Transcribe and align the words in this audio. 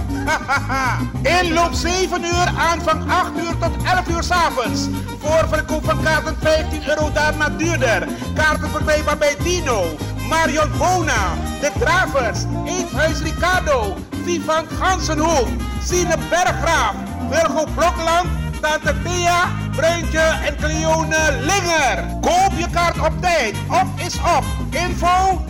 Inloop 1.39 1.73
7 1.73 2.23
uur, 2.23 2.47
aanvang 2.57 3.11
8 3.11 3.31
uur 3.43 3.57
tot 3.57 3.71
11 3.83 4.09
uur 4.09 4.23
s'avonds. 4.23 4.87
Voorverkoop 5.19 5.85
van 5.85 6.03
kaarten 6.03 6.35
15 6.41 6.89
euro, 6.89 7.11
daarna 7.11 7.49
duurder. 7.49 8.07
Kaarten 8.35 8.69
verkrijgbaar 8.69 9.17
bij 9.17 9.35
Dino, 9.43 9.85
Marion 10.29 10.71
Bona, 10.77 11.33
De 11.61 11.71
Travers, 11.79 12.39
Eethuis 12.65 13.21
Ricardo, 13.21 13.95
Vivant 14.23 14.67
Gansenhoek, 14.79 15.47
Sine 15.83 16.15
Berggraaf, 16.29 16.93
Wilgo 17.29 17.65
Blokland, 17.75 18.27
Tante 18.61 18.93
Thea, 19.03 19.49
Bruintje 19.75 20.19
en 20.19 20.55
Cleone 20.55 21.37
Linger. 21.39 22.17
Koop 22.21 22.51
je 22.57 22.69
kaart 22.71 22.99
op 22.99 23.21
tijd. 23.21 23.55
Op 23.67 23.87
is 24.05 24.15
op. 24.15 24.43
Info 24.69 25.41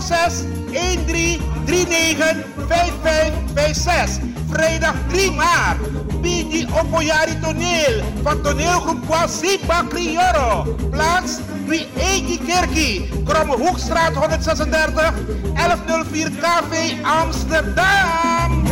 06 0.00 0.34
13 0.70 1.40
39 1.66 2.36
5556. 2.68 4.30
Vrijdag 4.48 4.94
3 5.08 5.30
maart. 5.30 5.78
Bidi 6.20 6.66
Opoyari 6.80 7.40
Toneel 7.40 8.02
van 8.22 8.42
toneelgroep 8.42 9.06
Kwasipa 9.06 9.84
Crioro. 9.88 10.76
Plaats 10.90 11.38
Wie 11.66 11.88
Eki 11.96 12.40
Kerkie. 12.46 13.22
Kromme 13.24 13.56
Hoekstraat 13.56 14.14
136 14.14 15.12
1104 15.54 16.30
KV 16.30 16.92
Amsterdam. 17.02 18.71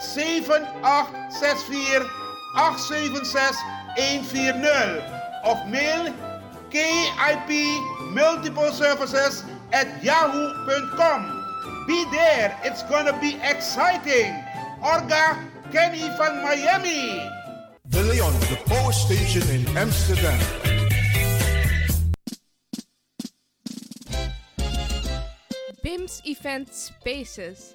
7864 0.00 2.08
876 2.56 3.56
140 3.96 5.20
of 5.44 5.68
mail 5.68 6.14
KIP 6.70 7.50
Multiple 8.12 8.72
Services 8.72 9.44
at 9.72 10.02
yahoo.com. 10.02 11.36
Be 11.86 12.04
there, 12.10 12.58
it's 12.64 12.82
gonna 12.84 13.12
be 13.20 13.38
exciting. 13.42 14.32
Orga 14.80 15.36
Kenny 15.72 16.08
van 16.16 16.42
Miami. 16.42 17.28
De 17.88 18.02
Leon, 18.02 18.32
the 18.48 18.56
power 18.66 18.92
station 18.92 19.42
in 19.50 19.66
Amsterdam. 19.76 20.38
BIMS 25.82 26.22
Event 26.24 26.74
Spaces. 26.74 27.74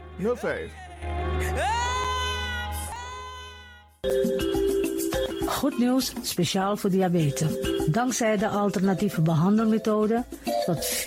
5305. 0.17 0.71
Goed 5.47 5.77
nieuws, 5.77 6.13
speciaal 6.21 6.77
voor 6.77 6.89
diabetes. 6.89 7.51
Dankzij 7.91 8.37
de 8.37 8.47
alternatieve 8.47 9.21
behandelmethode 9.21 10.25
tot 10.65 11.05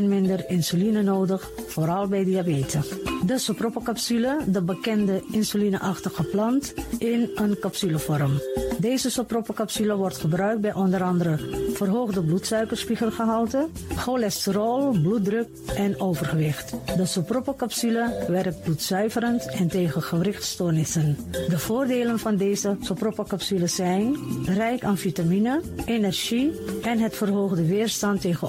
40% 0.00 0.02
minder 0.02 0.44
insuline 0.48 1.02
nodig, 1.02 1.50
vooral 1.66 2.08
bij 2.08 2.24
diabetes. 2.24 2.88
De 3.26 3.38
soproppencapsule, 3.38 4.36
de 4.46 4.62
bekende 4.62 5.22
insulineachtige 5.32 6.24
plant, 6.24 6.74
in 6.98 7.30
een 7.34 7.58
capsulevorm. 7.58 8.40
Deze 8.78 9.10
soproppencapsule 9.10 9.96
wordt 9.96 10.18
gebruikt 10.18 10.60
bij 10.60 10.74
onder 10.74 11.02
andere 11.02 11.38
verhoogde 11.72 12.22
bloedsuikerspiegelgehalte, 12.22 13.68
cholesterol, 13.96 14.90
bloeddruk 14.90 15.48
en 15.76 16.00
overgewicht. 16.00 16.74
De 16.96 17.06
soproppencapsule 17.06 18.24
werkt 18.28 18.62
bloedzuiverend 18.62 19.46
en 19.46 19.68
tegen 19.68 20.02
gewrichtstoornissen. 20.02 21.16
De 21.48 21.58
voordelen 21.58 22.18
van 22.18 22.36
deze 22.36 22.76
soproppencapsule 22.80 23.66
zijn 23.66 24.16
rijk 24.44 24.84
aan 24.84 24.98
vitamine, 24.98 25.60
energie 25.84 26.52
en 26.82 26.98
het 26.98 27.16
verhoogde 27.16 27.66
weerstand 27.66 28.20
tegen 28.20 28.48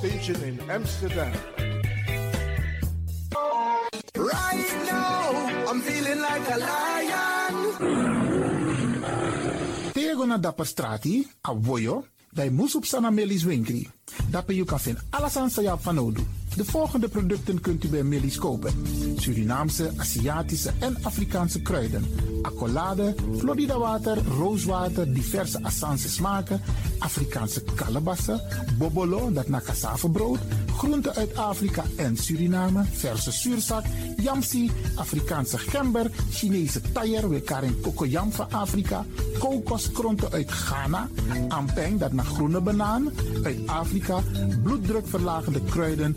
Station 0.00 0.40
in 0.48 0.56
Amsterdam. 0.72 1.32
Right 4.16 4.70
now, 4.88 5.28
I'm 5.68 5.80
feeling 5.84 6.20
like 6.24 6.46
a 6.48 6.56
lion. 6.56 7.54
Tego 9.92 10.24
na 10.24 10.40
dapper 10.40 10.64
strati, 10.64 11.20
a 11.44 11.52
voyo, 11.52 12.08
dai 12.32 12.48
musup 12.48 12.88
sana 12.88 13.10
melis 13.12 13.44
winkri. 13.44 13.84
Dapper 14.32 14.56
you 14.56 14.64
kan 14.64 14.80
vinden 14.80 15.04
alles 15.12 15.36
sa 15.36 15.76
van 15.76 15.94
nodu. 15.94 16.39
De 16.56 16.64
volgende 16.64 17.08
producten 17.08 17.60
kunt 17.60 17.84
u 17.84 17.88
bij 17.88 18.02
Melis 18.02 18.38
kopen. 18.38 18.72
Surinaamse, 19.16 19.90
Aziatische 19.96 20.70
en 20.78 20.96
Afrikaanse 21.02 21.62
kruiden. 21.62 22.04
Accolade, 22.42 23.14
Florida 23.38 23.78
water, 23.78 24.18
rooswater, 24.38 25.12
diverse 25.14 25.62
Assange 25.62 26.08
smaken. 26.08 26.60
Afrikaanse 26.98 27.62
kalebassen, 27.74 28.40
bobolo, 28.78 29.32
dat 29.32 29.48
na 29.48 29.60
cassavebrood. 29.60 30.38
Groenten 30.76 31.14
uit 31.14 31.36
Afrika 31.36 31.84
en 31.96 32.16
Suriname, 32.16 32.84
verse 32.92 33.32
zuurzak, 33.32 33.84
yamsi, 34.16 34.70
Afrikaanse 34.94 35.58
gember, 35.58 36.10
Chinese 36.30 36.80
taier, 36.92 37.28
we 37.28 37.40
karing 37.40 37.80
kokoyam 37.80 38.32
van 38.32 38.46
Afrika, 38.50 39.04
kokoskronten 39.38 40.32
uit 40.32 40.50
Ghana, 40.50 41.08
ampeng, 41.48 41.98
dat 41.98 42.12
naar 42.12 42.24
groene 42.24 42.60
banaan, 42.60 43.10
uit 43.42 43.66
Afrika, 43.66 44.22
bloeddrukverlagende 44.62 45.60
kruiden 45.62 46.16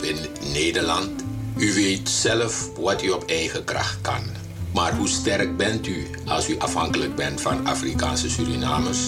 In 0.00 0.16
Nederland? 0.52 1.10
U 1.56 1.74
weet 1.74 2.08
zelf 2.08 2.70
wat 2.78 3.02
u 3.02 3.10
op 3.10 3.24
eigen 3.24 3.64
kracht 3.64 3.98
kan. 4.00 4.22
Maar 4.72 4.96
hoe 4.96 5.08
sterk 5.08 5.56
bent 5.56 5.86
u 5.86 6.06
als 6.26 6.48
u 6.48 6.58
afhankelijk 6.58 7.14
bent 7.14 7.40
van 7.40 7.66
Afrikaanse 7.66 8.30
Surinamers? 8.30 8.98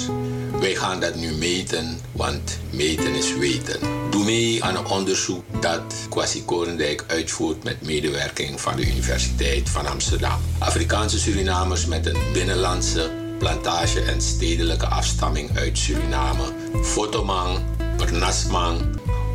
Wij 0.61 0.75
gaan 0.75 1.01
dat 1.01 1.15
nu 1.15 1.33
meten, 1.33 1.99
want 2.13 2.59
meten 2.71 3.15
is 3.15 3.37
weten. 3.37 3.79
Doe 4.11 4.25
mee 4.25 4.65
aan 4.65 4.77
een 4.77 4.87
onderzoek 4.87 5.45
dat 5.61 5.95
Kwasi 6.09 6.45
Korendijk 6.45 7.05
uitvoert 7.07 7.65
met 7.65 7.83
medewerking 7.83 8.61
van 8.61 8.77
de 8.77 8.87
Universiteit 8.87 9.71
van 9.71 9.87
Amsterdam. 9.87 10.41
Afrikaanse 10.59 11.19
Surinamers 11.19 11.87
met 11.87 12.07
een 12.07 12.19
binnenlandse, 12.33 13.11
plantage 13.39 14.01
en 14.01 14.21
stedelijke 14.21 14.87
afstamming 14.87 15.57
uit 15.57 15.79
Suriname. 15.79 16.45
Fotomang, 16.83 17.59
Pernasmang, 17.97 18.81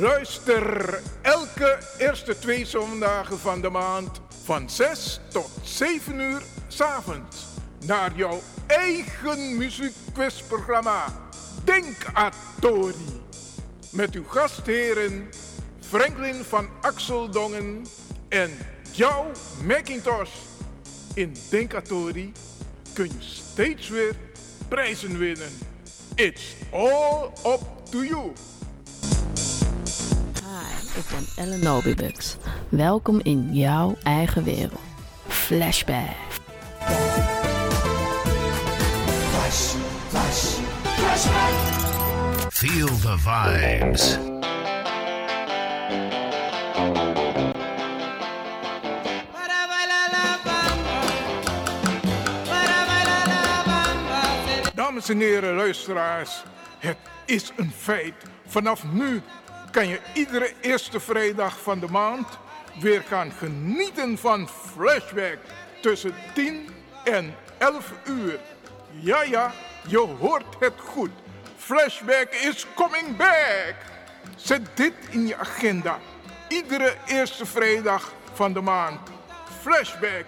Luister 0.00 1.00
elke 1.22 1.78
eerste 1.98 2.38
twee 2.38 2.66
zondagen 2.66 3.38
van 3.38 3.60
de 3.60 3.70
maand 3.70 4.20
van 4.44 4.70
6 4.70 5.20
tot 5.28 5.50
7 5.62 6.20
uur 6.20 6.42
s'avonds 6.68 7.46
naar 7.86 8.12
jouw 8.14 8.40
eigen 8.66 9.56
muziekquizprogramma 9.56 11.04
Denkatori. 11.64 13.22
Met 13.90 14.14
uw 14.14 14.24
gastheren 14.24 15.28
Franklin 15.80 16.44
van 16.44 16.68
Axeldongen 16.80 17.86
en 18.28 18.50
jouw 18.90 19.30
Macintosh. 19.66 20.34
In 21.14 21.36
Denkatori 21.50 22.32
kun 22.92 23.06
je 23.06 23.24
steeds 23.24 23.88
weer 23.88 24.14
prijzen 24.68 25.18
winnen. 25.18 25.58
It's 26.14 26.54
all 26.72 27.24
up 27.44 27.60
to 27.90 28.04
you. 28.04 28.32
Ik 30.94 31.04
ben 31.10 31.26
Ellen 31.44 31.60
Nobibux. 31.64 32.36
Welkom 32.68 33.20
in 33.22 33.54
jouw 33.54 33.96
eigen 34.02 34.44
wereld. 34.44 34.80
Flashback. 35.28 36.16
Flash, 39.30 39.74
flash, 40.08 40.58
flashback. 40.82 42.52
Feel 42.52 42.86
the 42.86 43.18
vibes. 43.18 44.18
Dames 54.74 55.08
en 55.08 55.18
heren 55.18 55.54
luisteraars, 55.54 56.42
het 56.78 56.96
is 57.26 57.52
een 57.56 57.72
feit. 57.76 58.14
Vanaf 58.46 58.84
nu 58.92 59.22
kan 59.70 59.88
je 59.88 60.00
iedere 60.14 60.52
eerste 60.60 61.00
vrijdag 61.00 61.60
van 61.60 61.80
de 61.80 61.86
maand 61.86 62.26
weer 62.80 63.02
gaan 63.02 63.32
genieten 63.32 64.18
van 64.18 64.48
Flashback 64.48 65.38
tussen 65.80 66.14
10 66.34 66.68
en 67.04 67.34
11 67.58 67.92
uur. 68.04 68.40
Ja, 69.00 69.22
ja, 69.22 69.52
je 69.88 69.98
hoort 69.98 70.56
het 70.58 70.80
goed. 70.80 71.10
Flashback 71.56 72.28
is 72.32 72.66
coming 72.74 73.16
back. 73.16 73.74
Zet 74.36 74.76
dit 74.76 74.94
in 75.10 75.26
je 75.26 75.36
agenda. 75.36 75.98
Iedere 76.48 76.94
eerste 77.06 77.46
vrijdag 77.46 78.12
van 78.32 78.52
de 78.52 78.60
maand. 78.60 79.00
Flashback. 79.60 80.24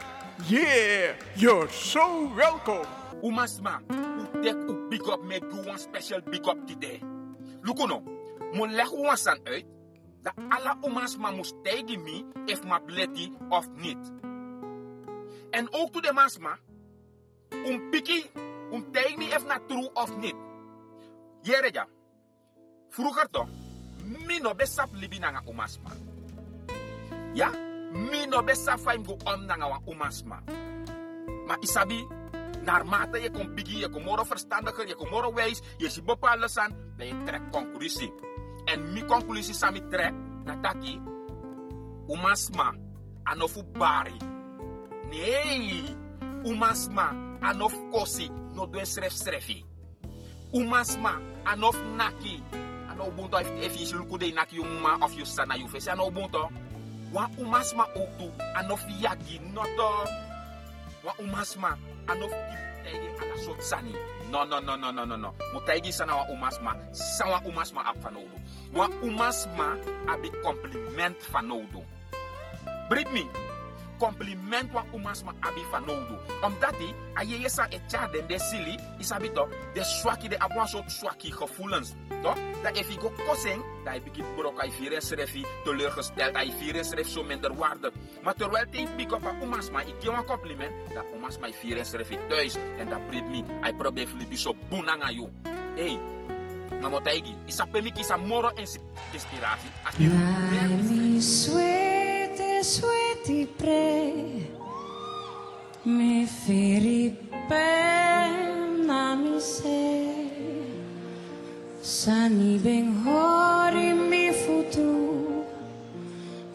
Yeah, 0.47 1.15
you're 1.35 1.69
so 1.71 2.35
welcome. 2.35 2.85
Umasma, 3.23 3.81
u 3.91 4.41
tek 4.43 4.55
u 4.55 4.87
big 4.89 5.07
up 5.07 5.23
make 5.23 5.47
you 5.51 5.67
one 5.67 5.79
special 5.79 6.21
big 6.31 6.47
up 6.47 6.67
today. 6.67 7.01
Lukuno, 7.61 8.03
mo 8.53 8.67
leg 8.67 8.93
u 8.93 9.17
san 9.17 9.41
uit 9.45 9.65
dat 10.23 10.35
alle 10.49 10.77
umasma 10.87 11.31
moest 11.31 11.55
tegen 11.63 12.03
me 12.03 12.25
if 12.47 12.65
ma 12.65 12.79
bleti 12.79 13.33
of 13.49 13.69
niet. 13.75 14.13
En 15.51 15.73
ook 15.73 15.93
to 15.93 16.01
de 16.01 16.13
masma, 16.13 16.59
um 17.51 17.91
piki, 17.91 18.31
um 18.71 18.93
tegen 18.93 19.19
me 19.19 19.25
if 19.25 19.47
na 19.47 19.59
true 19.67 19.91
of 19.93 20.17
niet. 20.17 20.37
Jereja, 21.43 21.87
vroeger 22.89 23.31
toch, 23.31 23.49
mi 24.27 24.39
no 24.39 24.55
besap 24.55 24.89
libi 24.93 25.19
nanga 25.19 25.43
umasma. 25.49 25.91
Ja, 27.35 27.51
mi 27.93 28.27
no 28.27 28.43
besap 28.43 28.79
faim 28.79 29.05
go 29.05 29.17
om 29.25 29.45
nanga 29.45 29.69
wa 29.69 29.81
umasma. 29.87 30.43
Maar 31.47 31.59
isabi, 31.61 32.07
naarmate 32.65 33.21
je 33.21 33.31
komt 33.31 33.55
biggie, 33.55 33.79
je 33.79 33.89
komt 33.89 34.05
more 34.05 34.27
verstandiger, 34.27 34.87
je 34.87 34.95
komt 34.95 35.11
more 35.11 35.35
wijs, 35.35 35.61
je 35.77 35.91
ziet 35.91 36.05
bepaalde 36.05 36.49
aan, 36.55 36.95
dan 36.97 37.07
je 37.07 37.41
conclusie. 37.51 38.13
En 38.67 38.93
mi 38.93 39.03
conclusie 39.03 39.55
sami 39.55 39.81
trek, 39.91 40.15
nataki, 40.45 41.01
umasma, 42.09 42.75
anofu 43.25 43.63
bari. 43.75 44.15
Nee, 45.11 45.97
umasma, 46.45 47.11
anof 47.43 47.75
kosi, 47.93 48.31
no 48.55 48.67
doen 48.67 48.87
sref 48.87 49.13
srefi. 49.13 49.65
Umasma, 50.53 51.21
anof 51.45 51.77
naki, 51.97 52.43
ano 52.91 53.09
ubuntu 53.11 53.41
if 53.41 53.51
if 53.65 53.89
je 53.91 53.97
luku 53.97 54.19
de 54.19 54.33
naki 54.33 54.57
you 54.57 55.25
sana 55.25 55.57
you 55.57 55.69
face, 55.69 55.89
ano 55.89 56.11
ubuntu. 56.11 56.51
Wa 57.13 57.29
umasma 57.39 57.87
toe, 57.95 58.31
anof 58.57 58.81
yagi, 59.01 59.41
noto. 59.53 60.07
Wa 61.05 61.13
umasma, 61.19 61.77
anof 62.07 62.33
taigi 62.85 63.09
ala 63.21 63.37
sot 63.39 63.63
sani. 63.63 63.95
No, 64.31 64.45
no, 64.45 64.61
no, 64.61 64.77
no, 64.77 64.91
no, 64.91 65.05
no, 65.05 65.17
no. 65.17 65.35
Mo 65.53 65.61
taigi 65.61 65.93
sana 65.93 66.17
wa 66.17 66.25
umasma, 66.29 66.77
sa 66.93 67.29
wa 67.29 67.41
umasma 67.41 67.85
ap 67.87 67.97
Wa 68.73 68.89
umasma 69.03 69.77
abi 70.09 70.31
compliment 70.43 71.17
fanodo. 71.21 71.85
Brit 72.89 73.13
me, 73.13 73.27
compliment 73.99 74.73
wa 74.73 74.85
umasma 74.95 75.35
abi 75.41 75.61
fanodo. 75.71 76.17
Omdat 76.43 76.79
die, 76.79 76.95
a 77.15 77.23
je 77.23 77.49
sa 77.49 77.67
e 77.69 77.79
den 78.13 78.27
de 78.27 78.39
sili, 78.39 78.79
isabi 78.99 79.33
toch, 79.33 79.49
de 79.75 79.85
swaki, 79.85 80.29
de 80.29 80.39
abwan 80.39 80.69
soort 80.69 80.91
swaki 80.91 81.33
gevoelens. 81.33 81.95
Toch? 82.23 82.39
Dat 82.63 82.77
if 82.77 82.97
go 82.99 83.13
kosing, 83.27 83.63
dat 83.85 83.95
je 83.95 84.01
begint 84.01 84.35
brok, 84.37 84.61
hij 84.61 84.71
vier 84.71 84.93
en 84.93 85.45
teleurgesteld, 85.65 86.35
hij 86.37 86.53
vier 86.59 87.05
zo 87.05 87.23
minder 87.23 87.55
waarde. 87.55 87.93
Maar 88.23 88.35
terwijl 88.35 88.65
hij 88.71 88.89
pick 88.97 89.13
up 89.13 89.27
aan 89.27 89.43
umasma, 89.43 89.81
ik 89.81 89.95
geef 90.01 90.25
compliment, 90.25 90.73
dat 90.95 91.05
umasma 91.15 91.47
hij 91.47 91.53
vier 91.53 92.27
thuis. 92.29 92.57
En 92.79 92.89
dat 92.89 93.07
brengt 93.07 93.29
me, 93.29 93.43
hij 93.61 93.75
probeert 93.75 94.09
flippen 94.09 94.39
zo 94.39 94.55
jou. 94.71 95.29
Hey, 95.75 95.99
maar 96.83 96.91
wat 96.91 97.05
hij 97.05 97.23
is 97.45 97.57
dat 97.57 97.71
me 97.71 97.93
kisa 97.93 98.17
moro 98.17 98.51
inspiratie. 99.13 99.71
Als 99.85 99.95
je 99.97 100.09
Mi 100.91 101.21
sweetie, 101.21 102.63
sweetie 102.65 103.47
pre 103.57 104.13
Mi 105.83 106.27
firi 106.27 107.17
pena 107.49 109.15
mi 109.15 109.41
se. 109.41 110.15
Sani 111.81 112.59
ben 112.59 113.03
hori 113.05 113.93
mi 113.95 114.33
futu 114.33 115.11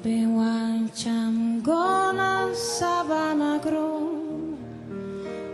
Ben 0.01 0.35
wancam 0.35 1.61
gona 1.63 2.53
sabana 2.53 3.59
gro. 3.59 4.15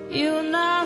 You 0.10 0.50
na 0.50 0.86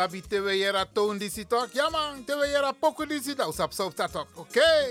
sabi 0.00 0.22
tewe 0.22 0.56
yera 0.56 0.86
toon 0.86 1.18
disi 1.18 1.44
toch? 1.44 1.68
Ja 1.76 1.90
man, 1.90 2.24
tewe 2.24 2.46
yera 2.48 2.72
disi 3.08 3.34
ook. 4.16 4.28
Oké. 4.34 4.88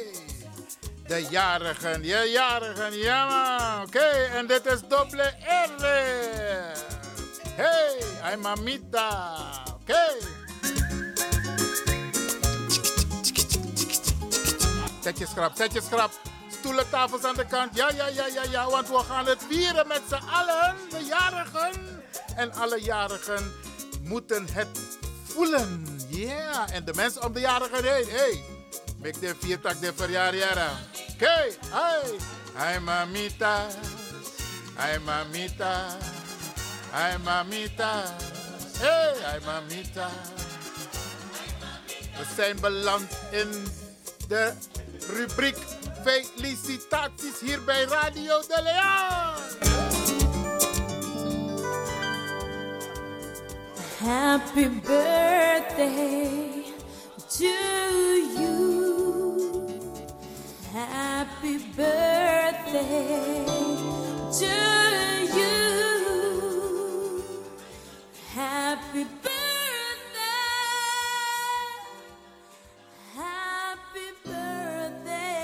De 1.07 1.25
jarigen, 1.29 2.03
ja 2.03 2.25
jarigen, 2.25 2.97
ja 2.97 3.25
man. 3.25 3.87
Oké, 3.87 4.09
en 4.37 4.47
dit 4.47 4.65
is 4.65 4.81
dubbele 4.81 5.33
R. 5.69 5.81
Hey, 7.57 7.97
ay 8.21 8.37
mamita. 8.37 9.09
Oké. 9.81 10.03
Zet 15.01 15.17
je 15.17 15.25
schrap, 15.25 15.55
zet 15.55 15.73
je 15.73 15.81
schrap. 15.81 16.11
Stoelen, 16.59 16.89
tafels 16.89 17.23
aan 17.23 17.35
de 17.35 17.45
kant. 17.45 17.75
Ja, 17.75 17.89
ja, 17.89 18.07
ja, 18.07 18.25
ja, 18.27 18.43
ja. 18.51 18.69
Want 18.69 18.87
we 18.87 18.99
gaan 19.09 19.25
het 19.25 19.45
vieren 19.49 19.87
met 19.87 20.01
z'n 20.09 20.23
allen. 20.29 20.75
De 20.89 21.05
jarigen. 21.05 22.03
En 22.35 22.53
alle 22.53 22.81
jarigen 22.81 23.51
moeten 24.03 24.47
het 24.51 24.98
Ja. 26.07 26.67
En 26.71 26.85
de 26.85 26.93
mensen 26.95 27.23
om 27.23 27.33
de 27.33 27.39
jarigen 27.39 27.83
heen. 27.83 28.09
Hey. 28.09 28.43
Make 29.01 29.19
de 29.19 29.35
viertak 29.39 29.81
de 29.81 29.93
verjaarjaren. 29.95 30.71
Oké. 31.13 31.55
Hey. 31.69 32.17
Ay 32.55 32.79
mamita. 32.79 33.67
Ay 34.75 34.99
mamita. 34.99 35.85
Ay 36.93 37.17
mamita. 37.17 38.03
Hey. 38.77 39.13
Ay 39.25 39.39
mamita. 39.45 40.09
We 42.17 42.25
zijn 42.35 42.59
beland 42.59 43.11
in 43.31 43.67
de 44.27 44.53
rubriek 45.07 45.57
Felicitaties 46.03 47.39
hier 47.39 47.63
bij 47.63 47.83
Radio 47.83 48.41
de 48.41 48.61
Leon. 48.63 49.88
Happy 53.99 54.67
birthday 54.69 56.63
to 57.31 57.45
you. 58.39 58.55
Happy 60.71 61.57
birthday 61.75 63.45
to 64.39 64.55
you. 65.35 65.51
Happy 68.33 69.03
birthday. 69.03 69.27
Happy 73.17 74.07
birthday. 74.23 75.35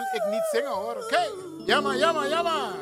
Kan 0.00 0.20
ik 0.20 0.32
niet 0.32 0.48
zingen 0.52 0.70
hoor. 0.70 0.96
Oké. 0.96 1.30
Jammer, 1.66 1.96
jammer, 1.96 2.28
jammer. 2.28 2.72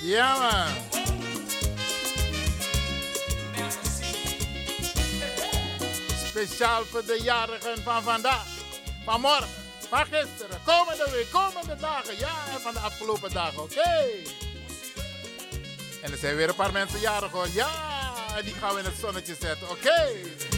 Jammer. 0.00 0.66
Speciaal 6.26 6.84
voor 6.84 7.04
de 7.04 7.20
jarigen 7.22 7.82
van 7.82 8.02
vandaag, 8.02 8.46
van 9.04 9.20
morgen, 9.20 9.48
van 9.88 10.04
gisteren, 10.04 10.60
komende 10.64 11.10
week, 11.10 11.30
komende 11.30 11.76
dagen. 11.76 12.18
Ja, 12.18 12.34
en 12.54 12.60
van 12.60 12.72
de 12.72 12.78
afgelopen 12.78 13.32
dagen. 13.32 13.62
Oké. 13.62 14.04
En 16.02 16.12
er 16.12 16.18
zijn 16.18 16.36
weer 16.36 16.48
een 16.48 16.54
paar 16.54 16.72
mensen 16.72 17.00
jarig 17.00 17.30
hoor. 17.30 17.48
Ja, 17.52 17.70
en 18.36 18.44
die 18.44 18.54
gaan 18.54 18.74
we 18.74 18.78
in 18.78 18.84
het 18.84 18.98
zonnetje 19.00 19.36
zetten. 19.40 19.70
Oké. 19.70 20.51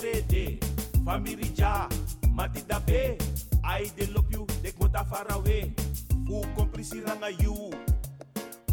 3D. 0.00 0.58
Ja, 1.54 1.86
mati 2.34 2.62
da 2.66 2.80
be. 2.80 3.16
I 3.80 3.90
de 3.96 4.12
lop 4.12 4.30
you, 4.30 4.46
dek 4.62 4.78
mota 4.78 5.04
far 5.04 5.26
away. 5.30 5.74
Fu 6.26 6.44
komplisi 6.54 7.00
ranga 7.00 7.28
you. 7.28 7.72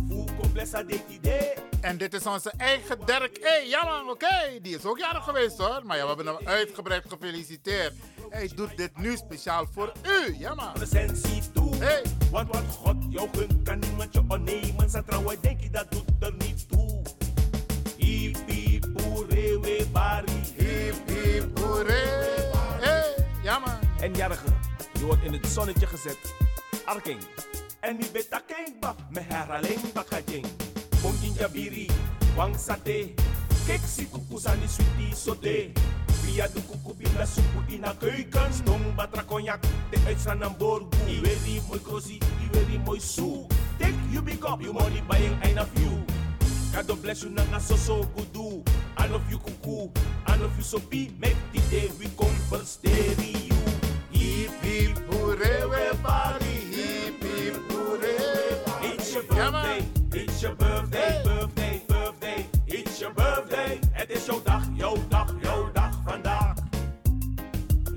Fu 0.08 0.26
komplessa 0.40 0.84
de 0.84 1.00
idee. 1.10 1.54
En 1.82 1.98
dit 1.98 2.14
is 2.14 2.26
onze 2.26 2.54
eigen 2.58 2.98
Dirk 3.06 3.38
E. 3.38 3.42
Hey, 3.42 3.68
ja 3.68 3.84
man, 3.84 4.02
oké. 4.02 4.12
Okay. 4.12 4.60
Die 4.62 4.76
is 4.76 4.86
ook 4.86 4.98
jarig 4.98 5.24
geweest 5.24 5.58
hoor. 5.58 5.82
Maar 5.86 5.98
ja, 5.98 6.02
we 6.02 6.08
hebben 6.08 6.26
hem 6.26 6.48
uitgebreid 6.48 7.04
gefeliciteerd. 7.08 7.94
Hij 8.30 8.52
doet 8.56 8.78
dit 8.78 8.98
nu 8.98 9.16
speciaal 9.16 9.68
voor 9.72 9.92
u. 10.06 10.36
Ja 10.40 10.56
man. 10.56 10.74
Presentie 10.74 11.52
toe. 11.52 11.76
Hey. 11.76 12.02
Want 12.32 12.48
wat 12.48 12.64
God 12.70 12.96
jou 13.10 13.30
gunt, 13.32 13.64
kan 13.64 13.80
niemand 13.80 14.14
je 14.14 14.22
onnemen. 14.28 14.90
Zijn 14.90 15.06
trouwen 15.06 15.42
denk 15.42 15.60
je 15.60 15.70
dat 15.70 15.92
doet 15.92 16.04
er 16.20 16.34
niet 16.38 16.70
toe. 16.70 16.77
Hey. 21.06 21.28
En 24.00 24.14
jarige, 24.14 24.46
je 24.94 25.06
wordt 25.06 25.24
in 25.24 25.34
het 25.34 25.48
zonnetje 25.48 25.88
gezet. 25.88 26.18
Arking. 26.86 27.20
En 27.80 27.96
mi 27.96 28.10
betaking 28.14 28.80
ba, 28.80 28.96
me 29.10 29.20
herhaling 29.20 29.94
bakajing. 29.94 30.46
Bongin 31.02 31.34
jabiri, 31.34 31.90
wang 32.36 32.56
sate. 32.60 33.14
Kek 33.66 33.80
si 33.88 34.08
kukusani 34.08 34.68
sweetie 34.68 35.16
sote. 35.16 35.72
Via 36.22 36.48
de 36.48 36.62
kukubila 36.62 37.26
supu 37.26 37.74
in 37.74 37.82
de 37.82 37.96
keuken. 38.00 38.54
Stong 38.54 38.96
batra 38.96 39.24
cognac, 39.24 39.62
de 39.90 39.98
uitstraan 40.06 40.44
aan 40.44 40.56
borgu. 40.58 40.88
Iweri 41.08 41.62
mooi 41.68 41.82
krosi, 41.82 42.18
iweri 42.46 42.80
mooi 42.86 43.00
soe. 43.00 43.46
Take 43.78 43.96
you 44.10 44.24
big 44.24 44.44
up, 44.44 44.62
you 44.62 44.74
money 44.74 45.04
buying 45.08 45.44
ein 45.44 45.60
of 45.60 45.70
you. 45.74 46.17
God 46.86 47.02
bless 47.02 47.24
you 47.24 47.32
nanga 47.32 47.60
so 47.60 47.76
so 47.76 48.04
good 48.16 48.32
do. 48.34 48.64
I 48.98 49.08
love 49.08 49.30
you 49.32 49.40
kuku, 49.40 49.90
I 50.28 50.36
love 50.36 50.56
you 50.56 50.64
so 50.64 50.78
be. 50.78 51.12
Make 51.20 51.36
the 51.52 51.60
day 51.72 51.90
we 51.98 52.06
converse 52.16 52.78
you. 52.84 52.92
Hip 54.12 54.52
hip 54.62 54.98
hoere 55.10 55.70
we. 55.70 55.78
Hip 56.76 57.24
hip 57.24 57.56
hoere. 57.72 58.94
It's 58.94 59.12
your 59.12 59.24
birthday, 59.24 59.86
it's 60.14 60.42
your 60.44 60.54
birthday, 60.54 61.22
birthday, 61.24 61.82
birthday. 61.88 62.46
It's 62.68 63.02
your 63.02 63.12
birthday. 63.12 63.80
Het 63.92 64.10
is 64.12 64.26
jouw 64.26 64.42
dag, 64.44 64.64
jouw 64.76 64.98
dag, 65.10 65.34
jouw 65.42 65.72
dag 65.74 66.02
vandaag. 66.06 66.56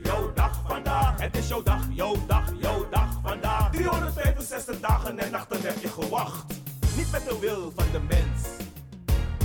Jouw 0.03 0.33
dag 0.33 0.62
vandaag. 0.66 1.21
Het 1.21 1.37
is 1.37 1.49
jouw 1.49 1.62
dag, 1.62 1.83
jouw 1.93 2.16
dag, 2.27 2.53
jouw 2.61 2.88
dag 2.88 3.21
vandaag. 3.23 3.71
365 3.71 4.81
dagen 4.81 5.19
en 5.19 5.31
nachten 5.31 5.61
heb 5.62 5.81
je 5.81 5.88
gewacht. 5.88 6.45
Niet 6.97 7.11
met 7.11 7.25
de 7.29 7.38
wil 7.40 7.73
van 7.77 7.85
de 7.93 8.01
mens, 8.09 8.60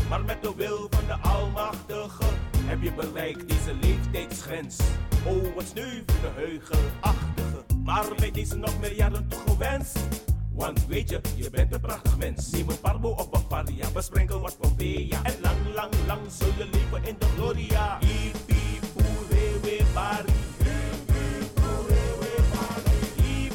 maar 0.10 0.24
met 0.26 0.44
de 0.44 0.54
wil 0.56 0.88
van 0.90 1.06
de 1.08 1.30
Almachtige. 1.30 2.24
Heb 2.58 2.82
je 2.82 2.92
bereikt 2.92 3.50
deze 3.50 3.74
leeftijdsgrens? 3.82 4.78
Oh, 5.26 5.56
wat 5.56 5.66
sneu 5.66 6.04
voor 6.06 6.22
de 6.22 6.32
heugelachtige. 6.36 7.64
Maar 7.84 8.06
bij 8.18 8.32
deze 8.32 8.58
nog 8.58 8.80
meer 8.80 8.96
jaren 8.96 9.28
toegewenst. 9.28 10.00
Want 10.54 10.88
weet 10.88 11.10
je, 11.10 11.22
je 11.36 11.50
bent 11.50 11.74
een 11.74 11.82
prachtig 11.82 12.18
mens. 12.18 12.50
Neem 12.50 12.70
een 12.70 12.80
parbo 12.80 13.10
op 13.10 13.36
een 13.36 13.48
paria, 13.48 13.90
besprenkel 13.94 14.40
wat 14.40 14.58
Pompeia. 14.58 15.24
En 15.24 15.34
lang, 15.42 15.58
lang, 15.74 15.94
lang 16.08 16.22
zul 16.30 16.52
je 16.58 16.70
leven 16.72 17.08
in 17.08 17.16
de 17.20 17.26
gloria. 17.26 17.98
Hiep, 18.00 18.36
hiep, 18.48 18.84
hoere, 18.94 19.60
we 19.62 19.84
bari. 19.94 20.34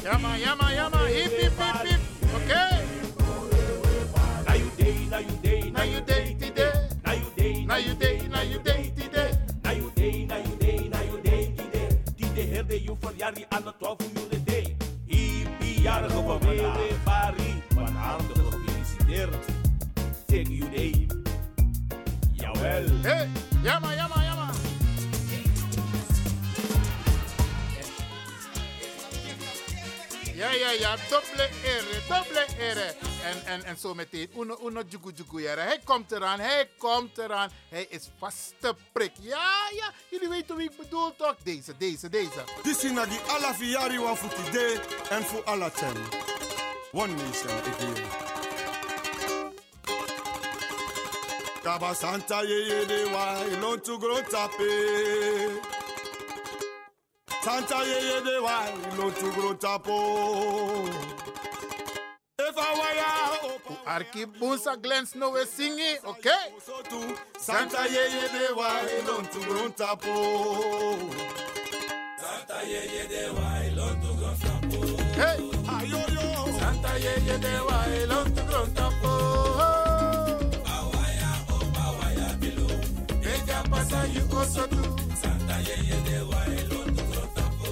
Ja 0.03 0.17
man, 0.17 0.39
ja 0.39 0.55
man, 0.55 0.73
ja 0.73 0.89
man. 0.89 1.05
Hip 1.05 1.51
Hey, 23.01 23.29
ja 23.63 23.79
man, 23.79 23.95
ja 23.95 24.07
man, 24.07 24.23
ja. 24.23 24.31
Ja, 30.41 30.51
ja, 30.51 30.71
ja, 30.71 30.95
dubbele 31.09 31.49
ere, 31.63 32.01
dubbele 32.07 32.45
ere. 32.57 32.95
En, 33.23 33.45
en, 33.45 33.63
en 33.63 33.77
zo 33.77 33.93
meteen, 33.93 34.29
uno, 34.35 34.57
uno, 34.61 34.81
jugu, 34.89 35.11
jugu, 35.15 35.41
jere. 35.41 35.61
Hij 35.61 35.79
komt 35.83 36.11
eraan, 36.11 36.39
hij 36.39 36.69
komt 36.77 37.17
eraan. 37.17 37.49
Hij 37.69 37.85
is 37.89 38.09
vaste 38.17 38.75
prik. 38.91 39.11
Ja, 39.19 39.69
ja, 39.75 39.91
jullie 40.09 40.29
weten 40.29 40.55
wie 40.55 40.69
ik 40.69 40.77
bedoel 40.77 41.15
toch? 41.15 41.35
Deze, 41.43 41.77
deze, 41.77 42.09
deze. 42.09 42.43
This 42.63 42.83
is 42.83 42.91
die 43.59 43.77
alla 43.77 44.15
for 44.15 44.29
today 44.29 44.79
and 45.09 45.25
for 45.25 45.43
alla 45.43 45.69
ten. 45.69 45.95
One 46.91 47.13
nation 47.13 47.51
again. 47.51 48.40
Kaba 51.63 51.93
Santa 51.93 52.41
ye 52.43 52.57
ye 52.69 52.85
de 52.85 53.05
wa 53.13 53.43
ilon 53.43 53.79
to 53.81 53.99
grow 53.99 54.19
tape. 54.21 55.61
Santa 57.43 57.83
ye 57.85 57.99
ye 58.09 58.23
de 58.25 58.41
wa 58.41 58.65
ilon 58.65 59.13
to 59.13 59.31
grow 59.31 59.53
tapo. 59.53 60.87
If 62.39 62.57
I 62.57 62.73
wire 62.79 63.03
oh, 63.43 63.59
oh, 63.69 63.77
Arki 63.85 64.25
Bunsa 64.25 64.81
Glen 64.81 65.05
Snow 65.05 65.35
is 65.35 65.49
singing, 65.51 65.97
okay? 66.07 66.49
Santa 67.37 67.85
ye 67.87 68.09
ye 68.09 68.27
de 68.33 68.55
wa 68.55 68.81
ilon 68.97 69.25
to 69.27 69.39
grow 69.41 69.69
tapo. 69.69 70.13
Santa 72.17 72.65
ye 72.65 72.81
ye 72.89 73.07
de 73.07 73.33
wa 73.33 73.61
ilon 73.69 74.01
to 74.01 74.13
grow 74.17 74.33
tapo. 74.41 74.79
Hey, 75.13 75.39
ayo 75.77 76.01
yo. 76.09 76.57
Santa 76.57 76.91
ye 76.97 77.13
ye 77.27 77.37
de 77.37 77.53
wa 77.69 77.85
ilon 77.85 78.33
to 78.33 78.41
grow 78.49 78.65
tapo. 78.65 78.90
Pasa 83.91 84.07
you 84.07 84.23
also 84.37 84.67
do. 84.67 84.81
Santa 85.15 85.55
ye 85.67 85.75
ye 85.83 85.97
de 86.07 86.23
wa 86.23 86.39
ilon 86.47 86.95
to 86.95 87.03
grow 87.11 87.27
tapo. 87.35 87.71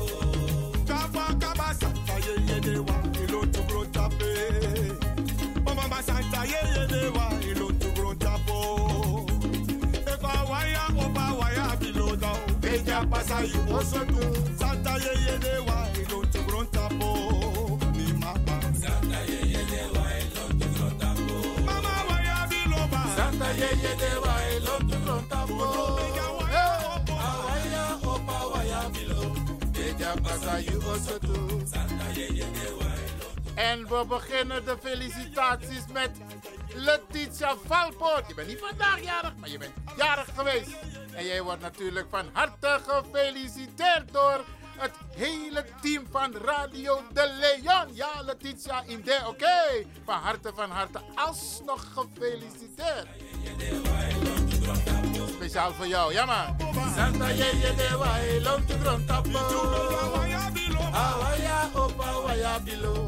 Kaba 0.85 1.25
kaba 1.39 1.67
Santa 1.79 2.15
ye 2.27 2.33
ye 2.47 2.59
de 2.59 2.81
wa 2.81 2.95
ilon 3.23 3.51
to 3.53 3.61
grow 3.63 3.85
tape. 3.85 4.31
Mama 5.63 6.03
Santa 6.03 6.41
ye 6.45 6.59
ye 6.75 6.87
de 6.87 7.09
wa 7.15 7.25
ilon 7.49 7.79
to 7.79 7.87
grow 7.95 8.13
tapo. 8.15 8.59
If 10.11 10.25
I 10.25 10.43
wire 10.49 10.87
over 11.05 11.29
wire 11.39 11.77
below 11.79 12.15
down. 12.17 12.39
Ella 12.63 13.07
pasa 13.09 13.47
you 13.47 13.73
also 13.73 14.03
do. 14.03 14.21
Santa 14.57 14.99
ye 14.99 15.13
ye 15.25 15.37
de 15.39 15.63
wa 15.67 15.87
ilon 16.01 16.25
to 16.31 16.39
grow 16.43 16.65
tapo. 16.65 17.09
Ni 17.95 18.11
mama. 18.19 18.59
Santa 18.75 19.19
ye 19.31 19.39
ye 19.53 19.63
de 19.71 19.81
wa 19.95 20.03
ilon 20.19 20.51
to 20.59 20.67
grow 20.75 20.91
tapo. 20.99 21.63
Mama 21.63 21.93
wire 22.09 22.43
below 22.51 22.87
ba. 22.91 23.01
Santa 23.15 23.47
ye 23.55 23.69
ye 23.83 23.95
de 23.95 24.11
wa 24.19 24.35
ilon 24.57 24.83
to 24.89 24.99
En 33.55 33.87
we 33.87 34.05
beginnen 34.07 34.65
de 34.65 34.77
felicitaties 34.81 35.83
met 35.93 36.11
Letitia 36.75 37.55
Valpoort. 37.65 38.27
Je 38.27 38.33
bent 38.33 38.47
niet 38.47 38.59
vandaag 38.59 39.03
jarig, 39.03 39.35
maar 39.35 39.49
je 39.49 39.57
bent 39.57 39.73
jarig 39.97 40.27
geweest. 40.35 40.75
En 41.13 41.25
jij 41.25 41.41
wordt 41.41 41.61
natuurlijk 41.61 42.07
van 42.09 42.25
harte 42.33 42.79
gefeliciteerd 42.87 44.11
door 44.11 44.45
het 44.77 44.91
hele 45.15 45.65
team 45.81 46.07
van 46.11 46.35
Radio 46.35 47.01
de 47.13 47.37
Leon. 47.39 47.95
Ja, 47.95 48.21
Letitia 48.25 48.83
Inde, 48.85 49.19
oké. 49.27 49.85
Van 50.05 50.19
harte, 50.19 50.51
van 50.55 50.69
harte, 50.69 50.99
alsnog 51.15 51.85
gefeliciteerd. 51.93 53.07
Speciaal 55.49 55.73
voor 55.73 55.87
jou, 55.87 56.13
ja 56.13 56.25
man. 56.25 56.55
Santa 56.95 57.27
elon 57.29 59.05
tapo. 59.05 59.39
Awaya 60.91 61.69
opa 61.73 62.21
waya 62.21 62.59
bilo. 62.59 63.05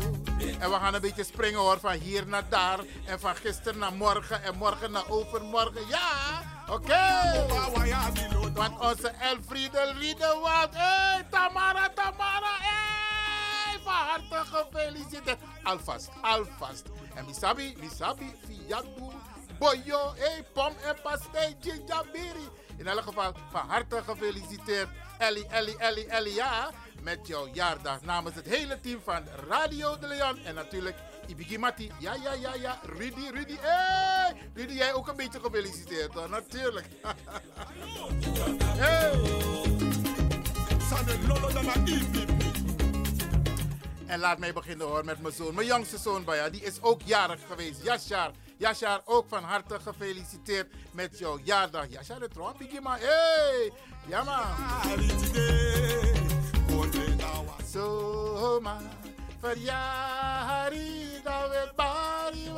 En 0.60 0.70
we 0.70 0.78
gaan 0.82 0.94
een 0.94 1.02
beetje 1.02 1.24
springen 1.24 1.60
hoor, 1.60 1.80
van 1.80 1.92
hier 1.92 2.28
naar 2.28 2.50
daar. 2.50 2.80
En 3.06 3.20
van 3.20 3.36
gisteren 3.36 3.80
naar 3.80 3.94
morgen 3.94 4.44
en 4.44 4.58
morgen 4.58 4.92
naar 4.92 5.10
overmorgen. 5.10 5.88
Ja, 5.88 6.42
oké. 6.70 7.46
Want 8.54 8.80
onze 8.80 9.08
Elfriede 9.08 9.94
Riedewald. 10.00 10.74
Hé, 10.74 10.80
hey, 10.80 11.26
Tamara, 11.30 11.90
Tamara. 11.96 12.58
Hé, 12.60 13.70
hey, 13.70 13.80
van 13.84 13.94
harte 13.94 14.44
gefeliciteerd. 14.52 15.40
Alvast, 15.64 16.10
alvast. 16.22 16.86
En 17.14 17.26
misabi, 17.26 17.76
misabi, 17.80 18.34
fiatu, 18.48 19.12
boyo, 19.62 20.14
hey, 20.18 20.44
pom 20.54 20.74
en 20.88 20.96
pastei, 21.04 21.56
ginjabiri. 21.62 22.48
In 22.78 22.88
elk 22.88 23.04
geval, 23.04 23.34
van 23.52 23.68
harte 23.68 24.02
gefeliciteerd. 24.06 24.90
Ellie, 25.18 25.46
Ellie, 25.48 25.78
Ellie, 25.78 26.08
Ellie, 26.08 26.34
ja. 26.34 26.72
Met 27.02 27.28
jouw 27.28 27.48
jaardag 27.54 28.02
namens 28.02 28.36
het 28.36 28.46
hele 28.46 28.80
team 28.80 29.02
van 29.04 29.24
Radio 29.48 29.98
de 30.00 30.08
Leon. 30.08 30.38
En 30.46 30.56
natuurlijk 30.56 30.96
Ibigi 31.28 31.58
Mati. 31.58 31.92
Ja, 32.00 32.14
ja, 32.24 32.34
ja, 32.34 32.54
ja. 32.54 32.80
Rudy, 32.98 33.30
Rudy. 33.34 33.58
Hey! 33.60 34.36
Rudy, 34.54 34.74
jij 34.74 34.94
ook 34.94 35.08
een 35.08 35.16
beetje 35.16 35.40
gefeliciteerd 35.40 36.14
hoor. 36.14 36.30
Natuurlijk. 36.30 36.88
hey! 38.84 39.60
En 44.12 44.20
laat 44.20 44.38
mij 44.38 44.54
beginnen 44.54 44.88
hoor 44.88 45.06
met 45.06 45.22
mijn 45.22 45.34
zoon. 45.34 45.56
Mijn 45.56 45.68
jongste 45.68 45.98
zoon, 45.98 46.24
Baya, 46.24 46.50
die 46.50 46.62
is 46.62 46.82
ook 46.82 47.02
jarig 47.02 47.40
geweest. 47.48 47.84
Yashar. 47.84 48.32
Yashar, 48.58 49.02
ook 49.06 49.26
van 49.28 49.44
harte 49.44 49.80
gefeliciteerd 49.80 50.74
met 50.92 51.20
jouw 51.20 51.40
jaardag. 51.44 51.86
Yashar, 51.90 52.20
de 52.20 52.28
trouw, 52.28 52.54
Bigima. 52.58 52.98
Hey! 53.00 53.72
Ja, 54.08 54.24
man. 54.24 54.46
Verjaardag 59.40 60.70
we 61.50 61.72
bari. 61.76 62.50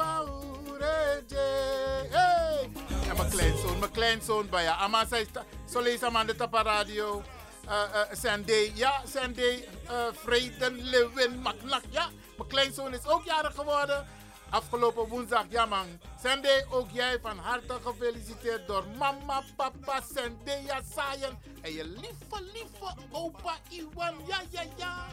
Hey! 2.10 2.72
En 3.10 3.18
mijn 3.18 3.30
kleinzoon, 3.30 3.80
mijn 3.80 3.92
kleinzoon, 3.92 4.50
Baya. 4.50 4.76
Ama 4.76 5.06
zei, 5.06 5.28
zo 5.70 5.82
lees 5.82 6.04
aan 6.04 6.28
de 6.28 6.36
Tapa 6.36 6.64
Radio. 6.64 7.24
Uh, 7.66 7.72
uh, 7.72 8.04
Sanday, 8.12 8.72
ja, 8.76 9.02
Sanday, 9.06 9.68
uh, 9.90 10.14
Vreden, 10.14 10.82
Lewin, 10.82 11.40
Maknak, 11.42 11.84
ja. 11.90 12.10
Mijn 12.38 12.50
kleinzoon 12.50 12.94
is 12.94 13.06
ook 13.06 13.24
jarig 13.26 13.56
geworden. 13.56 14.08
Afgelopen 14.50 15.08
woensdag, 15.08 15.46
ja 15.50 15.66
man. 15.66 16.00
Sanday, 16.24 16.66
ook 16.70 16.88
jij 16.92 17.20
van 17.22 17.38
harte 17.38 17.74
gefeliciteerd 17.84 18.68
door 18.68 18.84
mama, 18.98 19.44
papa, 19.56 20.02
Sanday, 20.16 20.64
ja, 20.66 20.82
Sayen. 20.96 21.40
En 21.62 21.74
je 21.74 21.86
lieve, 21.86 22.44
lieve 22.54 22.96
opa 23.12 23.58
Iwan, 23.70 24.16
ja, 24.28 24.42
ja, 24.50 24.64
ja. 24.76 25.08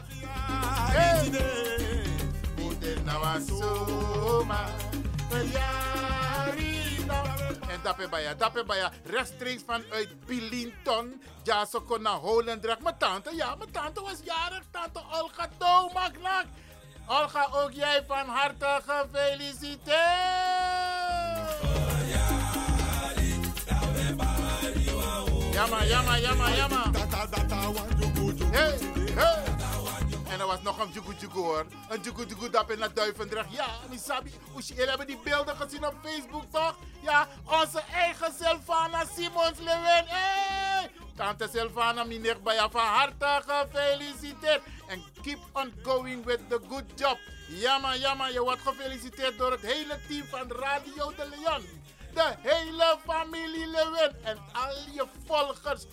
Hey! 0.91 2.03
Moeder 2.55 3.01
nou 3.01 3.21
dappen 5.31 6.90
bij 8.11 8.21
je, 8.23 8.35
dappen 8.37 8.67
bij 8.67 8.77
je. 8.77 8.89
Rechtstreeks 9.03 9.63
vanuit 9.65 10.25
Bilinton. 10.25 11.21
Ja, 11.43 11.65
ze 11.65 11.79
kon 11.79 12.01
naar 12.01 12.13
Holendrecht. 12.13 12.81
Mijn 12.81 12.97
tante, 12.97 13.35
ja, 13.35 13.55
mijn 13.55 13.71
tante 13.71 14.01
was 14.01 14.17
jarig. 14.23 14.63
Tante 14.71 15.01
Olga 15.11 15.49
Tomaknak. 15.57 16.45
Olga, 17.07 17.47
ook 17.53 17.71
jij 17.71 18.03
van 18.07 18.27
harte 18.27 18.81
gefeliciteerd. 18.85 19.89
Jamma, 25.51 25.83
jamma, 25.83 26.17
jamma, 26.17 26.49
jamma. 26.55 26.91
Hey. 28.51 28.91
En 28.93 29.00
was 30.51 30.61
nog 30.61 30.79
een 30.79 30.91
jugu 30.91 31.39
hoor. 31.39 31.65
Een 31.89 32.01
jugu 32.01 32.49
dap 32.49 32.71
in 32.71 32.79
naar 32.79 32.93
Duivendrecht. 32.93 33.51
Ja, 33.51 33.67
Misabi. 33.89 34.31
Jullie 34.57 34.89
hebben 34.89 35.07
die 35.07 35.19
beelden 35.23 35.55
gezien 35.55 35.85
op 35.85 35.95
Facebook 36.03 36.43
toch? 36.51 36.75
Ja, 37.01 37.27
onze 37.45 37.81
eigen 37.93 38.33
Sylvana 38.39 39.05
Simons 39.15 39.59
Lewin. 39.59 40.05
Hey! 40.05 40.91
Tante 41.15 41.49
Sylvana, 41.53 42.03
meneer 42.03 42.41
Baya, 42.41 42.69
van 42.69 42.85
harte 42.85 43.41
gefeliciteerd. 43.47 44.61
En 44.87 45.03
keep 45.21 45.39
on 45.53 45.73
going 45.83 46.25
with 46.25 46.39
the 46.49 46.59
good 46.69 46.83
job. 46.95 47.17
Jamma, 47.47 47.95
jamma, 47.95 48.27
je 48.27 48.41
wordt 48.41 48.61
gefeliciteerd 48.61 49.37
door 49.37 49.51
het 49.51 49.61
hele 49.61 49.99
team 50.07 50.25
van 50.25 50.51
Radio 50.51 51.13
de 51.15 51.29
Leon. 51.29 51.65
De 52.13 52.35
hele 52.37 52.97
familie 53.05 53.67
Lewin 53.67 54.15
en 54.23 54.37
al 54.53 54.75
je 54.93 55.05
volgers. 55.25 55.85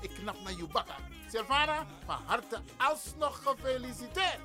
Ik 0.00 0.10
knap 0.14 0.36
naar 0.44 0.52
je 0.52 0.66
bakken. 0.72 0.94
Sylvana, 1.30 1.86
van 2.06 2.18
harte 2.24 2.60
alsnog 2.76 3.42
gefeliciteerd. 3.42 4.38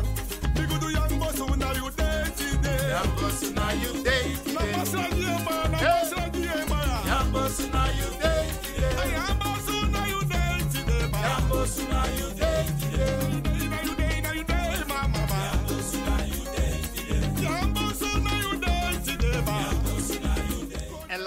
Bigudu 0.56 0.89
yang 0.91 1.19
bosu 1.19 1.45
na 1.58 1.69
you 1.71 1.89
day 1.91 2.23
today. 2.38 2.89
Yang 2.89 3.12
bosu 3.19 3.47
na 3.56 3.65
you 3.71 3.93
day 4.04 4.36
today. 4.43 4.54
Na 4.54 4.63
bosu 4.75 4.97
na 4.97 5.08
you 5.15 5.36
man. 5.45 5.71
Na 5.71 5.80
bosu 5.80 6.17
na 6.19 6.38
you 6.39 6.65
man. 6.69 6.89
Yang 7.06 7.28
bosu 7.34 7.65
na 7.73 7.84
you 7.99 8.10
day 8.21 8.45
today. 8.63 9.12
Yang 9.15 9.36
bosu 9.41 9.75
na 9.91 10.02
you 10.12 10.21
day 10.32 10.56
today. 10.73 11.06
Yang 11.12 11.43
bosu 11.49 11.84
na 11.89 12.02
you 12.17 12.30
day 12.39 12.48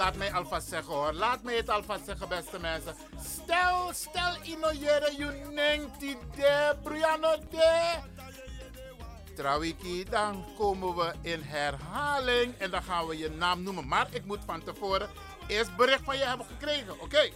laat 0.03 0.15
mij 0.15 0.33
alvast 0.33 0.67
zeggen 0.67 0.93
hoor, 0.93 1.13
laat 1.13 1.43
mij 1.43 1.55
het 1.55 1.69
alvast 1.69 2.05
zeggen 2.05 2.29
beste 2.29 2.59
mensen. 2.59 2.95
Stel, 3.43 3.93
stel 3.93 4.35
inoyere 4.41 5.15
you 5.17 5.53
neng 5.53 5.97
ti 5.99 6.17
de, 6.35 6.75
Briano 6.83 7.35
de. 7.49 7.95
Trawiki, 9.35 10.03
dan 10.09 10.45
komen 10.57 10.95
we 10.95 11.13
in 11.21 11.41
herhaling 11.41 12.53
en 12.57 12.71
dan 12.71 12.83
gaan 12.83 13.07
we 13.07 13.17
je 13.17 13.29
naam 13.29 13.63
noemen. 13.63 13.87
Maar 13.87 14.07
ik 14.11 14.25
moet 14.25 14.39
van 14.45 14.63
tevoren 14.63 15.09
eerst 15.47 15.75
bericht 15.75 16.03
van 16.03 16.17
je 16.17 16.23
hebben 16.23 16.45
gekregen, 16.45 17.01
oké? 17.01 17.29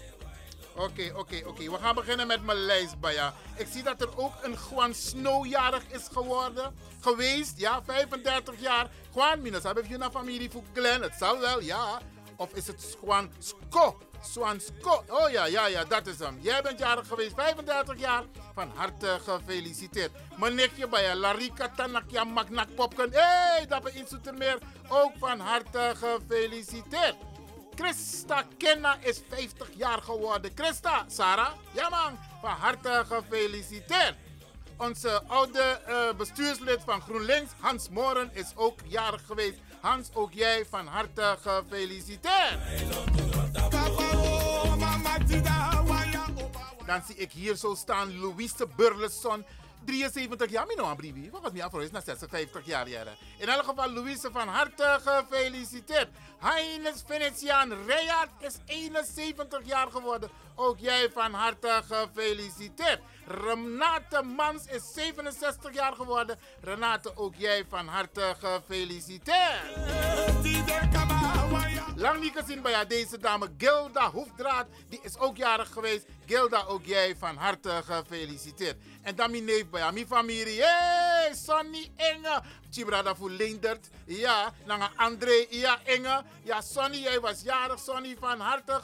Oké, 0.76 1.12
oké, 1.16 1.42
oké. 1.46 1.72
We 1.72 1.78
gaan 1.78 1.96
beginnen 1.96 2.28
met 2.28 2.44
mijn 2.44 2.58
lijst, 2.58 3.00
Baya. 3.00 3.34
Ik 3.56 3.68
zie 3.72 3.84
dat 3.84 4.02
er 4.02 4.18
ook 4.18 4.34
een 4.42 4.56
Juan 4.70 4.94
Snow-jarig 4.94 5.84
is 5.88 6.08
geworden. 6.12 6.76
Geweest, 7.02 7.60
ja, 7.60 7.84
35 7.84 8.60
jaar. 8.60 8.88
Juan, 9.14 9.42
minus, 9.42 9.64
heb 9.64 9.86
je 9.86 10.00
een 10.00 10.12
familie 10.12 10.52
voor 10.52 10.64
Glenn? 10.74 11.02
Het 11.02 11.16
zal 11.20 11.40
wel, 11.40 11.62
ja. 11.62 12.02
Of 12.38 12.54
is 12.54 12.68
het 12.68 12.98
Juan 13.02 13.32
Sko? 13.40 13.98
Juan 14.34 14.60
Sko. 14.60 15.04
Oh 15.10 15.30
ja, 15.30 15.46
ja, 15.46 15.68
ja, 15.68 15.84
dat 15.84 16.08
is 16.08 16.20
hem. 16.20 16.38
Jij 16.42 16.62
bent 16.62 16.80
jarig 16.80 17.08
geweest, 17.08 17.34
35 17.36 18.00
jaar. 18.00 18.24
Van 18.54 18.72
harte 18.76 19.20
gefeliciteerd. 19.24 20.12
Mijn 20.38 20.56
nichtje 20.56 20.88
bij 20.88 21.16
Larika 21.16 21.70
Tanakya 21.76 22.24
Magnak 22.24 22.76
Popken. 22.76 23.12
Hé, 23.12 23.20
hey, 23.20 23.66
dat 23.68 23.84
ben 23.84 23.96
in 23.96 24.08
Soetermeer. 24.08 24.58
Ook 24.88 25.12
van 25.20 25.40
harte 25.40 25.94
gefeliciteerd. 25.96 27.16
Christa 27.76 28.44
Kenna 28.58 28.98
is 29.02 29.22
50 29.30 29.70
jaar 29.76 30.02
geworden. 30.02 30.52
Christa, 30.56 31.06
Sarah, 31.08 31.52
ja 31.72 31.90
man, 31.90 32.20
van 32.42 32.52
harte 32.52 33.04
gefeliciteerd. 33.08 34.16
Onze 34.78 35.22
oude 35.28 35.80
uh, 35.90 36.14
bestuurslid 36.18 36.82
van 36.86 37.02
GroenLinks, 37.02 37.52
Hans 37.60 37.90
Moren, 37.90 38.30
is 38.34 38.52
ook 38.56 38.80
jarig 38.86 39.26
geweest. 39.26 39.60
Hans, 39.82 40.10
ook 40.14 40.34
jij 40.34 40.66
van 40.70 40.88
harte 40.88 41.38
gefeliciteerd. 41.42 42.58
Dan 46.86 47.02
zie 47.08 47.16
ik 47.16 47.32
hier 47.32 47.56
zo 47.56 47.76
staan 47.76 48.20
Louise 48.20 48.68
Burleson. 48.76 49.46
73 49.88 50.50
jaar, 50.50 50.66
Abribi. 50.78 51.30
Wat 51.32 51.42
was 51.42 51.52
mij 51.52 51.64
afro 51.64 51.80
is 51.80 51.92
na 51.92 52.02
56 52.02 52.66
jaar. 52.66 52.90
jaren. 52.90 53.16
In 53.38 53.50
elk 53.50 53.64
geval, 53.64 53.92
Louise 53.92 54.30
van 54.32 54.48
harte 54.48 55.00
gefeliciteerd. 55.04 56.08
Heines 56.40 57.04
Venetiaan 57.06 57.86
Reyard 57.86 58.30
is 58.40 58.56
71 58.66 59.60
jaar 59.64 59.88
geworden. 59.92 60.30
Ook 60.56 60.80
jij 60.80 61.10
van 61.14 61.34
harte 61.34 61.82
gefeliciteerd. 61.90 63.00
Renate 63.26 64.24
Mans 64.24 64.66
is 64.66 64.94
67 64.94 65.74
jaar 65.74 65.94
geworden. 65.94 66.40
Renate, 66.62 67.12
ook 67.16 67.36
jij 67.36 67.66
van 67.70 67.88
harte 67.88 68.36
gefeliciteerd. 68.40 69.76
Lang 71.96 72.20
niet 72.20 72.38
gezien 72.38 72.62
bij 72.62 72.88
deze 72.88 73.18
dame 73.18 73.50
Gilda 73.58 74.12
Hoefdraad. 74.12 74.68
Die 74.90 75.00
is 75.02 75.18
ook 75.18 75.38
jarig 75.38 75.70
geweest. 75.72 76.06
Gilda, 76.26 76.64
ook 76.64 76.86
jij 76.86 77.16
van 77.16 77.36
harte 77.36 77.82
gefeliciteerd. 77.86 78.76
En 79.02 79.16
dan 79.16 79.32
mijn 79.32 79.46
neef 79.46 79.70
bij 79.70 79.92
mijn 79.92 80.08
familie. 80.08 80.64
Sonny 81.32 81.92
Enge. 81.96 82.42
Chibrada 82.72 83.16
voor 83.16 83.30
Leendert. 83.30 83.90
Ja, 84.06 84.54
naar 84.66 84.92
André. 84.96 85.46
Ja, 85.50 85.80
Enge. 85.84 86.24
Ja, 86.44 86.62
Sonny, 86.62 86.98
jij 86.98 87.20
was 87.20 87.42
jarig. 87.42 87.80
Sonny, 87.80 88.16
van 88.20 88.40
harte 88.40 88.82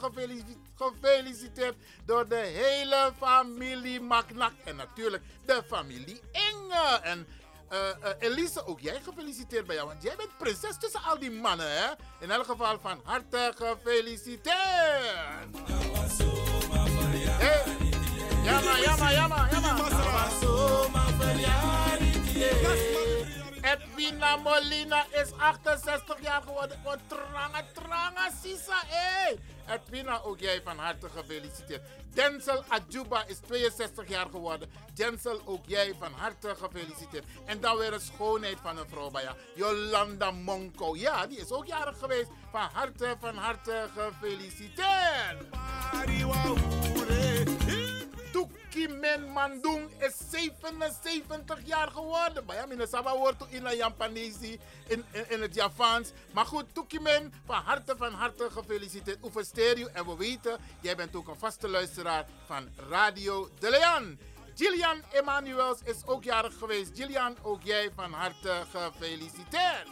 gefeliciteerd 0.75 1.75
door 2.05 2.27
de 2.27 2.35
hele 2.35 3.11
familie 3.19 4.01
Maknak. 4.01 4.53
En 4.63 4.75
natuurlijk 4.75 5.23
de 5.45 5.63
familie 5.67 6.21
Enge. 6.31 6.99
En 7.01 7.27
uh, 7.73 7.79
uh, 7.79 8.09
Elise, 8.19 8.65
ook 8.65 8.79
jij 8.79 8.99
gefeliciteerd 9.03 9.65
bij 9.65 9.75
jou. 9.75 9.87
Want 9.87 10.03
jij 10.03 10.15
bent 10.15 10.37
prinses 10.37 10.77
tussen 10.79 11.01
al 11.03 11.19
die 11.19 11.31
mannen, 11.31 11.71
hè? 11.71 11.87
In 12.19 12.31
elk 12.31 12.45
geval 12.45 12.79
van 12.79 13.01
harte 13.03 13.53
gefeliciteerd. 13.55 14.53
Hey. 17.27 17.63
Jamma, 18.43 18.79
jamma, 18.79 19.11
jamma, 19.11 19.47
jamma. 19.51 19.73
Edwina 23.63 24.35
Molina 24.37 25.05
is 25.11 25.31
68 25.37 26.21
jaar 26.21 26.41
geworden. 26.41 26.79
Wat 26.83 26.99
tranga, 27.07 27.63
tranga, 27.73 28.29
sisa, 28.41 28.81
hé. 28.85 29.35
Edwina, 29.67 30.21
ook 30.23 30.39
jij 30.39 30.61
van 30.63 30.77
harte 30.77 31.09
gefeliciteerd. 31.09 31.81
Denzel 32.13 32.63
Adjuba 32.67 33.23
is 33.27 33.37
62 33.37 34.09
jaar 34.09 34.29
geworden. 34.29 34.69
Denzel, 34.93 35.41
ook 35.45 35.65
jij 35.65 35.95
van 35.99 36.11
harte 36.11 36.55
gefeliciteerd. 36.55 37.25
En 37.45 37.61
dan 37.61 37.77
weer 37.77 37.93
een 37.93 37.99
schoonheid 37.99 38.57
van 38.61 38.77
een 38.77 38.89
vrouw 38.89 39.09
bij 39.09 39.23
jou. 39.23 39.35
Jolanda 39.55 40.31
Monko. 40.31 40.95
Ja, 40.95 41.27
die 41.27 41.37
is 41.37 41.51
ook 41.51 41.65
jarig 41.65 41.97
geweest. 41.97 42.29
Van 42.51 42.69
harte, 42.73 43.15
van 43.19 43.35
harte 43.35 43.89
gefeliciteerd. 43.95 45.47
Kimen 48.69 49.31
Mandung 49.31 49.89
is 49.99 50.13
77 50.31 51.59
jaar 51.63 51.91
geworden. 51.91 52.43
In 52.69 52.87
Saba 52.87 53.17
wordt 53.17 53.43
in 53.49 53.63
de 53.63 53.75
Japanese, 53.75 54.59
in, 54.87 55.03
in, 55.11 55.25
in 55.29 55.41
het 55.41 55.55
Japans. 55.55 56.11
Maar 56.31 56.45
goed, 56.45 56.65
Tukimen, 56.73 57.33
van 57.45 57.61
harte 57.61 57.95
van 57.97 58.13
harte 58.13 58.49
gefeliciteerd. 58.51 59.23
Oefen 59.23 59.45
Stereo. 59.45 59.87
En 59.87 60.05
we 60.05 60.15
weten, 60.15 60.57
jij 60.81 60.95
bent 60.95 61.15
ook 61.15 61.27
een 61.27 61.35
vaste 61.35 61.67
luisteraar 61.67 62.25
van 62.45 62.69
Radio 62.89 63.49
De 63.59 63.69
Leon. 63.69 64.19
Gillian 64.55 65.01
Emanuels 65.11 65.79
is 65.83 66.05
ook 66.05 66.23
jarig 66.23 66.57
geweest. 66.57 66.91
Gillian, 66.95 67.35
ook 67.41 67.63
jij 67.63 67.89
van 67.95 68.11
harte 68.11 68.63
gefeliciteerd. 68.71 69.87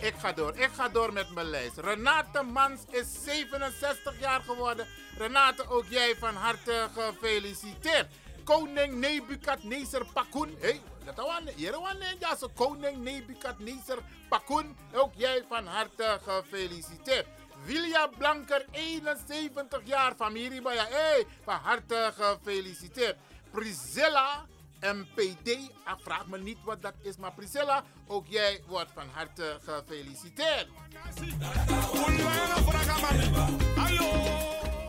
Ik 0.00 0.14
ga 0.18 0.32
door, 0.32 0.56
ik 0.56 0.70
ga 0.74 0.88
door 0.88 1.12
met 1.12 1.34
mijn 1.34 1.46
lijst. 1.46 1.78
Renate 1.78 2.42
Mans 2.42 2.80
is 2.90 3.24
67 3.24 4.20
jaar 4.20 4.40
geworden. 4.42 4.86
Renate, 5.18 5.70
ook 5.70 5.84
jij 5.88 6.16
van 6.16 6.34
harte 6.34 6.88
gefeliciteerd. 6.94 8.06
Koning 8.44 8.94
Nebukadnezar 8.94 10.04
Pakun. 10.12 10.56
Hey, 10.60 10.80
dat 11.04 11.16
was 11.16 11.40
was 11.80 11.94
ja, 12.18 12.36
koning 12.54 12.96
Nebukadnezar 13.02 13.98
Pakun. 14.28 14.76
Ook 14.94 15.12
jij 15.16 15.44
van 15.48 15.66
harte 15.66 16.18
gefeliciteerd. 16.22 17.26
Wilja 17.64 18.06
Blanker, 18.18 18.64
71 18.70 19.80
jaar, 19.84 20.14
familie 20.14 20.62
hey, 20.62 21.26
van 21.44 21.58
harte 21.62 22.12
gefeliciteerd. 22.16 23.16
Priscilla 23.50 24.46
MPD, 24.80 25.70
ah, 25.84 25.98
vraag 25.98 26.26
me 26.26 26.38
niet 26.38 26.58
wat 26.64 26.82
dat 26.82 26.94
is, 27.02 27.16
maar 27.16 27.32
Priscilla, 27.32 27.84
ook 28.06 28.26
jij 28.26 28.62
wordt 28.66 28.90
van 28.94 29.08
harte 29.12 29.58
gefeliciteerd. 29.64 30.68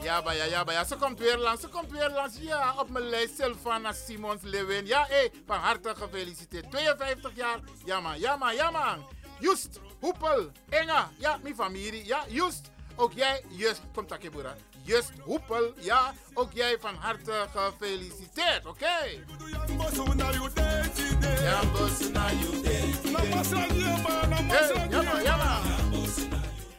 Ja, 0.01 0.31
ja, 0.31 0.43
ja, 0.43 0.63
ja, 0.67 0.83
ze 0.85 0.95
komt 0.95 1.19
weer 1.19 1.37
langs, 1.37 1.61
ze 1.61 1.67
komt 1.67 1.91
weer 1.91 2.09
langs. 2.09 2.37
Ja, 2.39 2.73
op 2.77 2.89
mijn 2.89 3.09
lijst 3.09 3.35
Sylvana 3.35 3.91
Simons 3.93 4.41
Lewin. 4.41 4.85
Ja, 4.85 5.05
hé, 5.09 5.27
van 5.45 5.59
harte 5.59 5.95
gefeliciteerd. 5.95 6.71
52 6.71 7.35
jaar, 7.35 7.59
ja 7.85 7.99
man, 7.99 8.19
ja 8.19 8.35
man, 8.35 8.55
ja 8.55 8.71
man. 8.71 9.07
Just, 9.39 9.79
Hoepel, 9.99 10.51
Enga, 10.69 11.11
ja, 11.17 11.37
mijn 11.41 11.55
familie, 11.55 12.05
ja, 12.05 12.23
Just. 12.27 12.69
Ook 12.95 13.13
jij, 13.13 13.43
Just, 13.49 13.81
kom 13.93 14.07
takibura. 14.07 14.55
Just 14.89 15.11
Hoepel, 15.23 15.73
ja, 15.79 16.13
ook 16.33 16.51
jij 16.53 16.77
van 16.79 16.95
harte 16.95 17.45
gefeliciteerd, 17.55 18.65
oké? 18.65 18.69
Okay? 18.69 18.89
Hey. 18.99 19.23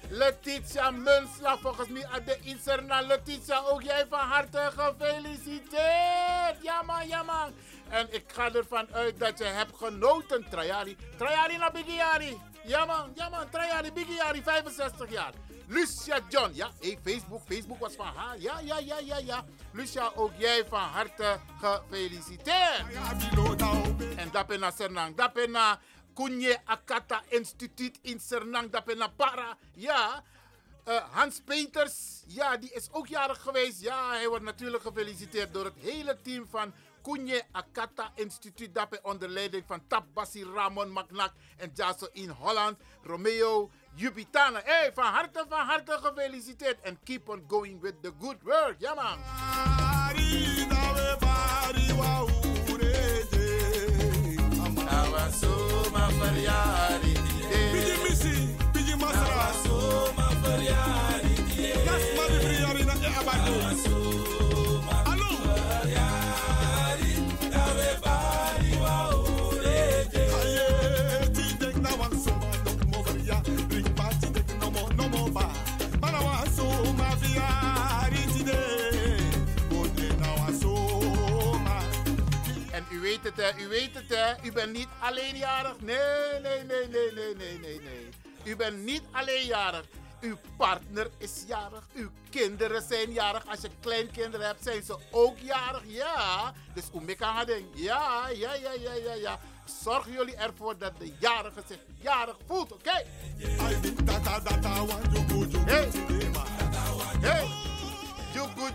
Letitia 0.09 0.91
Munsla, 0.91 1.59
volgens 1.59 1.89
mij 1.89 2.07
uit 2.07 2.27
de 2.27 2.39
Inserna. 2.43 3.01
Letitia, 3.01 3.59
ook 3.59 3.83
jij 3.83 4.07
van 4.09 4.19
harte 4.19 4.71
gefeliciteerd. 4.77 6.63
Jammer, 6.63 7.07
jammer. 7.07 7.53
En 7.89 8.07
ik 8.11 8.25
ga 8.27 8.53
ervan 8.53 8.87
uit 8.93 9.19
dat 9.19 9.39
je 9.39 9.45
hebt 9.45 9.77
genoten, 9.77 10.47
Trajari. 10.51 10.97
Trajari 11.17 11.57
na 11.57 11.71
Bigiari. 11.71 12.41
Ja 12.65 12.85
man, 12.85 13.13
ja 13.15 13.29
man, 13.29 13.51
Trajari 13.51 13.93
Bigiari, 13.93 14.43
65 14.43 15.11
jaar. 15.11 15.33
Lucia 15.71 16.21
John, 16.29 16.51
ja, 16.53 16.71
hey, 16.81 16.99
Facebook, 17.05 17.43
Facebook 17.47 17.79
was 17.79 17.95
van 17.95 18.07
haar. 18.07 18.39
Ja, 18.39 18.61
ja, 18.61 18.79
ja, 18.79 18.99
ja, 18.99 19.19
ja. 19.19 19.45
Lucia, 19.73 20.13
ook 20.15 20.33
jij 20.37 20.67
van 20.69 20.81
harte 20.81 21.39
gefeliciteerd. 21.61 22.85
En 24.17 24.31
dat 24.31 24.59
na 24.59 24.71
Sernang, 24.71 25.17
dat 25.17 25.47
na 25.49 25.81
Kunje 26.15 26.59
Akata 26.65 27.23
Instituut 27.29 27.99
in 28.03 28.21
Sernang, 28.21 28.71
dat 28.71 28.95
na 28.95 29.09
Para. 29.09 29.57
Ja, 29.75 30.23
uh, 30.89 30.97
Hans 31.11 31.41
Peters, 31.45 32.23
ja, 32.27 32.57
die 32.57 32.73
is 32.73 32.89
ook 32.93 33.07
jarig 33.07 33.43
geweest. 33.43 33.81
Ja, 33.81 34.11
hij 34.11 34.29
wordt 34.29 34.45
natuurlijk 34.45 34.83
gefeliciteerd 34.83 35.53
door 35.53 35.65
het 35.65 35.79
hele 35.79 36.19
team 36.23 36.47
van 36.51 36.73
Kunje 37.03 37.43
Akata 37.53 38.13
Instituut 38.15 38.75
Dape 38.75 38.99
onder 39.03 39.29
leiding 39.29 39.65
van 39.67 39.87
Tabassi 39.87 40.45
Ramon 40.45 40.91
Magnak 40.91 41.33
en 41.57 41.71
Jaso 41.75 42.09
in 42.13 42.29
Holland, 42.29 42.79
Romeo 43.03 43.71
Jupitana. 43.95 44.61
Hey, 44.65 44.91
van 44.95 45.13
harte, 45.13 45.45
van 45.49 45.67
harte 45.67 45.99
gefeliciteerd. 46.03 46.81
En 46.81 46.99
keep 47.05 47.29
on 47.29 47.45
going 47.49 47.81
with 47.81 48.03
the 48.03 48.13
good 48.21 48.43
work. 48.43 48.77
Ja, 48.79 48.95
man. 48.95 49.19
Hè? 83.37 83.59
U 83.59 83.69
weet 83.69 83.95
het, 83.95 84.09
hè? 84.09 84.45
U 84.45 84.53
bent 84.53 84.73
niet 84.73 84.89
alleenjarig. 85.01 85.81
Nee, 85.81 85.97
nee, 86.43 86.65
nee, 86.65 86.89
nee, 86.89 87.13
nee, 87.13 87.35
nee, 87.35 87.59
nee, 87.59 87.81
nee. 87.81 88.09
U 88.45 88.57
bent 88.57 88.85
niet 88.85 89.03
alleenjarig. 89.13 89.85
Uw 90.21 90.37
partner 90.57 91.11
is 91.19 91.45
jarig. 91.47 91.85
Uw 91.95 92.11
kinderen 92.31 92.83
zijn 92.83 93.13
jarig. 93.13 93.47
Als 93.47 93.61
je 93.61 93.69
kleinkinderen 93.81 94.47
hebt, 94.47 94.63
zijn 94.63 94.83
ze 94.83 94.97
ook 95.11 95.39
jarig. 95.39 95.83
Ja. 95.87 96.53
Dus 96.75 96.85
Oemeka 96.95 97.45
ding. 97.45 97.67
Ja, 97.75 98.29
ja, 98.29 98.55
ja, 98.55 98.73
ja, 98.73 98.93
ja, 98.93 99.15
ja. 99.15 99.39
Zorgen 99.83 100.13
jullie 100.13 100.37
ervoor 100.37 100.79
dat 100.79 100.93
de 100.99 101.13
jarige 101.19 101.63
zich 101.69 101.79
jarig 102.01 102.37
voelt, 102.47 102.73
oké? 102.73 103.05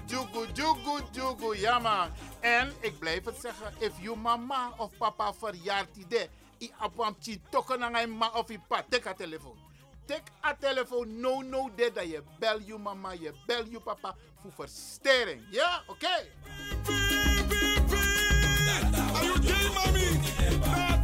Jugu, 0.05 0.47
jugu, 0.53 1.01
jugu, 1.11 1.59
ja 1.59 1.79
man. 1.79 2.09
En 2.39 2.73
ik 2.79 2.99
blijf 2.99 3.25
het 3.25 3.37
zeggen, 3.41 3.73
if 3.79 3.91
je 4.01 4.15
mama 4.15 4.73
of 4.77 4.97
papa 4.97 5.33
verjaart 5.33 5.95
idee, 5.97 6.29
i 6.59 6.71
apam 6.79 7.15
chi 7.19 7.41
token 7.49 7.83
aan 7.83 8.17
ma 8.17 8.29
of 8.33 8.49
i 8.49 8.59
pa, 8.67 8.83
tek 8.89 9.07
a 9.07 9.13
telefoon. 9.13 9.57
Tek 10.05 10.23
a 10.45 10.55
telefoon, 10.59 11.19
no 11.19 11.41
no 11.41 11.69
de 11.75 11.91
dat 11.93 12.09
je 12.09 12.23
bel 12.39 12.59
je 12.59 12.77
mama, 12.77 13.11
je 13.11 13.33
bel 13.45 13.65
je 13.69 13.79
papa 13.79 14.15
voor 14.41 14.51
verstering. 14.51 15.41
Ja, 15.49 15.83
oké? 15.87 16.27
Are 19.13 19.25
you 19.41 19.73
mami? 19.73 20.94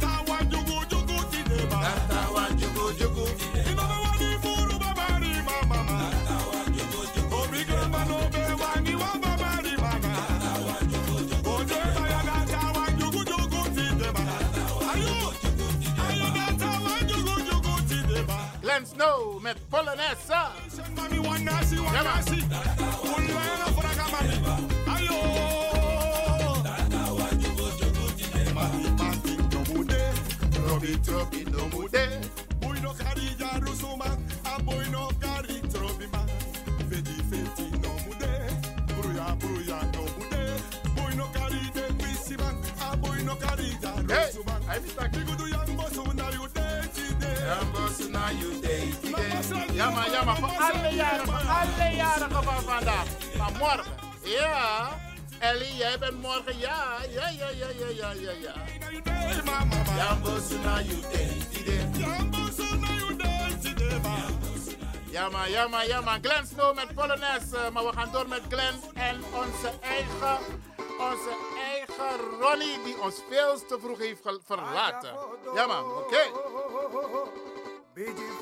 No 43.24 43.36
kari 43.36 43.68
jaru 43.80 44.12
Hey, 44.12 44.30
suma. 44.32 44.58
hij 44.66 44.80
is 44.84 44.94
daar. 44.94 45.10
Bigudu 45.10 45.48
yang 45.48 45.76
bosu 47.72 48.10
na 48.10 48.30
you 48.30 48.61
maar, 50.24 50.40
maar, 50.40 50.50
voor 50.50 50.62
alle 50.62 51.20
voor 51.24 51.34
alle 51.34 51.94
jarigen 51.94 52.42
van 52.42 52.62
vandaag. 52.62 53.06
Van 53.36 53.52
morgen. 53.58 53.92
Ja. 54.24 54.88
Ellie, 55.38 55.76
jij 55.76 55.98
bent 55.98 56.20
morgen, 56.20 56.58
ja. 56.58 56.96
Ja, 57.10 57.28
ja, 57.28 57.48
ja, 57.48 57.66
ja, 57.78 57.88
ja, 57.88 58.12
ja, 58.12 58.30
ja. 58.30 58.54
Jambos 59.96 60.48
na 60.64 60.80
you 60.80 61.00
day 61.00 61.42
today. 61.52 61.82
Ja 65.10 65.28
maar, 65.28 65.50
ja 65.50 65.68
maar, 65.68 65.86
ja 65.86 66.00
maar. 66.00 66.18
Glenn 66.22 66.46
Snow 66.46 66.74
met 66.74 66.94
Polonaise. 66.94 67.70
Maar 67.72 67.84
we 67.84 67.92
gaan 67.92 68.12
door 68.12 68.28
met 68.28 68.42
Glenn 68.48 68.80
en 68.94 69.24
onze 69.24 69.70
eigen, 69.80 70.38
onze 70.98 71.36
eigen 71.56 72.38
Ronnie 72.40 72.82
die 72.84 73.00
ons 73.00 73.14
veel 73.28 73.66
te 73.66 73.78
vroeg 73.80 73.98
heeft 73.98 74.22
verlaten. 74.44 75.14
Ja 75.54 75.66
man, 75.66 75.84
oké. 75.84 76.20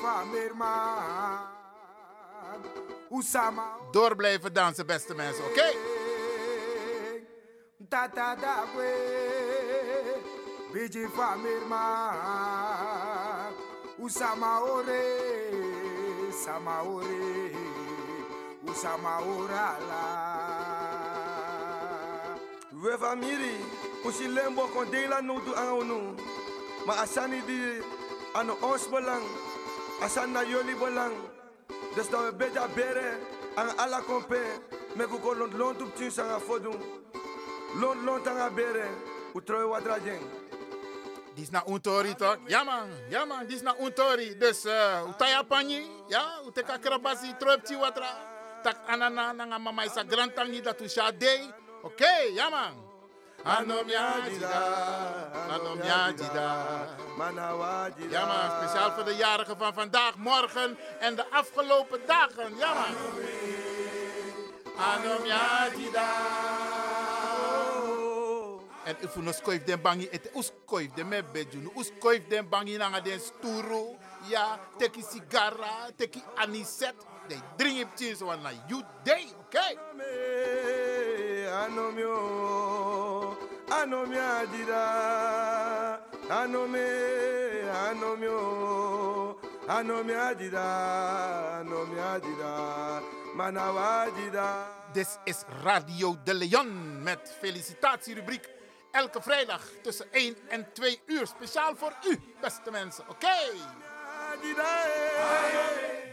Famirma. 0.01 1.60
Door 3.91 4.15
blijven 4.15 4.53
dansen, 4.53 4.85
beste 4.85 5.15
mensen, 5.15 5.45
oké? 5.45 5.73
Dagwe. 7.89 8.93
Biji 10.73 11.07
Famirma. 11.15 11.85
Usama 13.99 14.61
Ore. 14.61 15.03
Sama 16.43 16.81
Ore. 16.83 17.51
Usama 18.65 19.19
Orala. 19.19 20.31
We 22.81 22.97
famiri, 22.97 23.61
usi 24.05 24.27
lembo 24.27 24.65
kon 24.73 24.89
dela 24.89 25.21
no 25.21 25.39
tu 25.45 25.53
anu. 25.53 26.15
Maar 26.85 26.97
asani 27.05 27.41
di 27.45 27.77
ano 28.33 28.57
ons 28.61 28.89
belang, 28.89 29.21
asan 30.01 30.31
na 30.31 30.41
jullie 30.43 30.75
belang. 30.75 31.30
Dus 31.95 32.09
dat 32.09 32.23
we 32.23 32.33
beter 32.33 32.69
beren 32.75 33.19
aan 33.55 33.77
alla 33.77 33.99
kompe, 33.99 34.39
me 34.95 35.07
kuko 35.07 35.35
lont 35.35 35.53
lont 35.53 35.81
op 35.81 35.95
tien 35.95 36.11
sanga 36.11 36.39
fodun. 36.39 36.79
Lont 37.79 38.03
lont 38.03 38.27
anga 38.27 38.49
beren, 38.49 38.91
utroe 39.33 39.67
wadrajeng. 39.67 40.21
Die 41.33 41.43
is 41.43 41.49
naar 41.49 41.67
Untori 41.67 42.15
toch? 42.15 42.37
Ja 42.45 42.63
man, 42.63 42.89
ja 43.09 43.25
man, 43.25 43.45
die 43.45 43.55
is 43.55 43.63
Untori. 43.79 44.37
Dus, 44.37 44.65
uh, 44.65 45.07
utaya 45.09 45.43
panyi, 45.43 45.87
ja, 46.07 46.39
uteka 46.47 46.77
krabasi, 46.77 47.35
troepti 47.37 47.75
watra. 47.77 48.11
Tak 48.63 48.77
anana, 48.87 49.31
nanga 49.33 49.57
mama 49.57 49.83
isa 49.85 50.03
grantangi 50.07 50.61
dat 50.61 50.81
u 50.81 50.87
shade. 50.89 51.53
Oké, 51.81 52.11
ja 52.33 52.49
man. 52.49 52.90
Anom 53.43 53.89
ya 53.89 54.21
jida, 54.29 54.53
anom 55.49 55.79
ya 55.83 56.13
jida. 56.13 56.49
Ja 58.11 58.25
man, 58.25 58.51
speciaal 58.57 58.91
voor 58.91 59.05
de 59.05 59.15
jarigen 59.15 59.57
van 59.57 59.73
vandaag, 59.73 60.15
morgen 60.15 60.77
en 60.99 61.15
de 61.15 61.31
afgelopen 61.31 61.99
dagen. 62.05 62.57
Ja 62.57 62.73
man. 62.73 62.95
Anom 64.77 65.25
ya 65.25 65.67
jida. 65.77 66.09
En 68.83 68.95
if 69.01 69.15
you 69.15 69.33
skoif 69.33 69.63
den 69.63 69.81
bangi, 69.81 70.07
et 70.11 70.29
uskoif 70.33 70.93
den 70.95 71.07
me 71.07 71.23
bedju. 71.23 71.71
Uskoif 71.73 72.27
den 72.27 72.49
bangi 72.49 72.77
nanga 72.77 73.01
den 73.01 73.19
sturu. 73.19 73.97
Ja, 74.27 74.59
teki 74.77 75.03
sigara, 75.03 75.89
teki 75.95 76.23
aniset. 76.35 76.95
They 77.27 77.39
drink 77.57 77.77
it 77.79 77.87
cheese 77.97 78.23
one 78.23 78.39
you 78.67 78.83
day, 79.03 79.25
okay? 79.45 79.77
Anomio, 83.71 84.19
anomia 84.19 84.45
dida, 84.51 85.99
anome, 86.29 86.87
anomio, 87.71 89.39
anomia 89.67 90.33
dida, 90.33 91.59
anomia 91.59 92.19
dida, 92.19 93.01
manawa 93.33 94.09
dida. 94.11 94.67
Dit 94.93 95.19
is 95.23 95.45
Radio 95.63 96.17
de 96.23 96.33
Leon 96.33 97.03
met 97.03 97.35
felicitatierubriek. 97.39 98.49
Elke 98.91 99.21
vrijdag 99.21 99.61
tussen 99.81 100.05
1 100.11 100.35
en 100.49 100.73
2 100.73 101.01
uur. 101.05 101.27
Speciaal 101.27 101.75
voor 101.75 101.93
u, 102.07 102.19
beste 102.41 102.71
mensen. 102.71 103.03
Oké? 103.09 103.35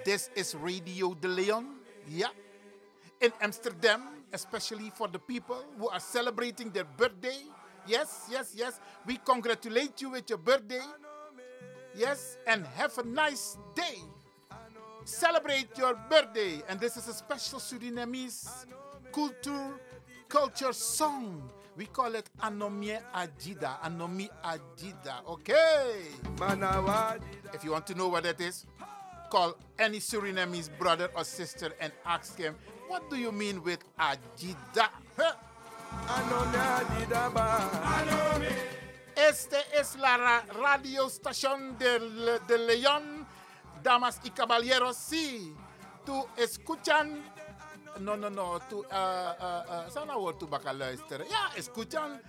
This 0.04 0.28
is 0.32 0.54
Radio 0.62 1.14
de 1.20 1.28
Leon. 1.28 1.80
Ja. 2.04 2.30
In 3.18 3.32
Amsterdam, 3.38 4.17
especially 4.32 4.90
for 4.94 5.08
the 5.08 5.18
people 5.18 5.64
who 5.78 5.88
are 5.88 6.00
celebrating 6.00 6.70
their 6.70 6.84
birthday. 6.84 7.38
Yes, 7.86 8.28
yes, 8.30 8.52
yes. 8.56 8.80
We 9.06 9.16
congratulate 9.16 10.00
you 10.02 10.10
with 10.10 10.28
your 10.28 10.38
birthday. 10.38 10.82
Yes, 11.94 12.36
and 12.46 12.66
have 12.76 12.96
a 12.98 13.02
nice 13.04 13.56
day. 13.74 13.98
Celebrate 15.04 15.76
your 15.78 15.94
birthday. 16.10 16.62
And 16.68 16.78
this 16.78 16.96
is 16.96 17.08
a 17.08 17.14
special 17.14 17.58
Surinamese 17.58 18.66
culture, 19.12 19.80
culture 20.28 20.72
song. 20.72 21.50
We 21.76 21.86
call 21.86 22.14
it 22.14 22.28
Anomie 22.42 23.00
Ajida. 23.14 23.80
Anomie 23.82 24.28
Ajida. 24.44 25.24
Okay. 25.26 26.02
If 27.54 27.64
you 27.64 27.70
want 27.72 27.86
to 27.86 27.94
know 27.94 28.08
what 28.08 28.24
that 28.24 28.40
is, 28.40 28.66
call 29.30 29.56
any 29.78 29.98
Surinamese 29.98 30.76
brother 30.78 31.08
or 31.16 31.24
sister 31.24 31.72
and 31.80 31.92
ask 32.04 32.36
him, 32.36 32.54
what 32.88 33.08
do 33.10 33.16
you 33.16 33.32
mean 33.32 33.62
with 33.62 33.80
Ajida? 33.98 34.88
Huh? 35.16 35.34
Este 39.16 39.56
es 39.78 39.96
la 39.96 40.16
ra- 40.16 40.44
radio 40.54 41.06
estación 41.06 41.76
de, 41.78 41.98
Le- 41.98 42.38
de 42.46 42.58
León, 42.58 43.26
damas 43.82 44.20
y 44.24 44.30
caballeros. 44.30 44.96
Sí, 44.96 45.54
tú 46.06 46.26
escuchan. 46.36 47.22
No, 48.00 48.16
no, 48.16 48.30
no. 48.30 48.60
Tú, 48.68 48.80
uh, 48.80 48.84
uh, 48.84 49.86
uh, 49.86 49.90
sana 49.90 50.16
woord 50.16 50.38
toe 50.38 50.46
baka 50.48 50.72
luisteren. 50.72 51.26
Ja, 51.28 51.50
escuchan. 51.56 52.20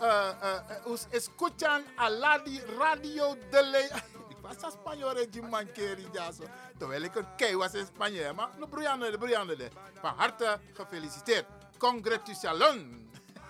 Uh, 0.00 0.04
uh, 0.04 0.60
uh, 0.86 0.92
us- 0.92 1.08
escuchan 1.12 1.84
a 1.96 2.10
la 2.10 2.38
di- 2.38 2.60
radio 2.78 3.34
de 3.50 3.62
León. 3.62 4.02
Was 4.44 4.72
Spanje 4.72 5.28
de 5.30 5.42
man 5.42 5.72
keri 5.72 6.06
jaso. 6.12 6.44
Terwijl 6.78 7.02
ik 7.02 7.14
een 7.14 7.26
kei 7.36 7.56
was 7.56 7.74
in 7.74 7.86
Spanje. 7.86 8.32
Maar 8.32 8.48
no 8.58 8.66
briande 8.66 9.10
de 9.10 9.18
briande 9.18 9.56
de. 9.56 9.68
Van 10.00 10.12
harte 10.16 10.58
gefeliciteerd. 10.72 11.44
Congratulations. 11.78 12.84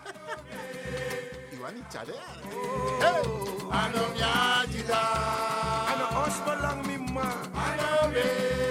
Iwan 1.54 1.74
niet 1.74 1.84
chade. 1.88 2.14
Hey, 2.98 3.22
anom 3.70 4.14
ya 4.14 4.64
jida. 4.70 5.02
Ano 5.90 6.26
os 6.26 6.42
belang 6.44 6.86
mima. 6.86 7.34
Ano 7.52 8.63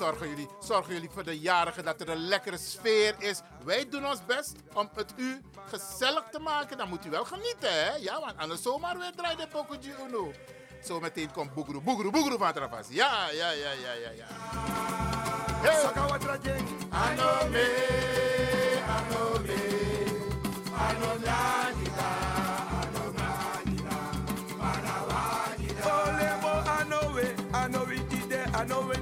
zorgen 0.00 0.28
jullie, 0.28 0.48
zorgen 0.60 0.94
jullie 0.94 1.10
voor 1.10 1.24
de 1.24 1.38
jarigen 1.38 1.84
dat 1.84 2.00
er 2.00 2.08
een 2.08 2.28
lekkere 2.28 2.58
sfeer 2.58 3.14
is. 3.18 3.40
Wij 3.64 3.88
doen 3.88 4.06
ons 4.06 4.24
best 4.26 4.52
om 4.74 4.90
het 4.94 5.12
u 5.16 5.40
gezellig 5.68 6.24
te 6.30 6.38
maken. 6.38 6.78
Dan 6.78 6.88
moet 6.88 7.06
u 7.06 7.10
wel 7.10 7.24
genieten, 7.24 7.72
hè? 7.72 7.94
Ja, 7.94 8.20
want 8.20 8.36
anders 8.36 8.62
zomaar 8.62 8.98
weer 8.98 9.12
draait 9.16 9.38
de 9.38 9.46
Pokoji 9.46 9.94
Uno. 10.06 10.32
Zo 10.84 11.00
meteen 11.00 11.32
komt 11.32 11.54
boegeroe, 11.54 11.82
boegeroe, 11.82 12.12
boegeroe 12.12 12.38
van 12.38 12.52
Travas. 12.52 12.86
Ja, 12.88 13.30
ja, 13.30 13.50
ja, 13.50 13.70
ja, 13.70 13.92
ja, 13.92 14.10
ja. 14.10 14.26
Hey. 15.62 15.84
Anome, 16.90 17.66
anome, 18.96 19.58
anonyadida, 20.76 22.10
Olebo 25.84 26.52
anowe, 26.78 27.34
anowe 27.52 28.99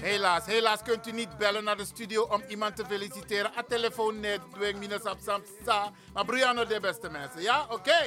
Helaas, 0.00 0.46
helaas 0.46 0.82
kunt 0.82 1.06
u 1.06 1.12
niet 1.12 1.38
bellen 1.38 1.64
naar 1.64 1.76
de 1.76 1.84
studio 1.84 2.22
om 2.22 2.42
iemand 2.48 2.76
te 2.76 2.84
feliciteren. 2.88 3.50
A 3.56 3.62
telefoon 3.68 4.20
net, 4.20 4.40
dwing 4.52 4.78
minus 4.78 5.02
op 5.02 5.18
samsa. 5.24 5.90
Maar 6.12 6.24
Brianna 6.24 6.64
de 6.64 6.80
beste 6.80 7.10
mensen, 7.10 7.42
ja? 7.42 7.66
Oké. 7.68 8.04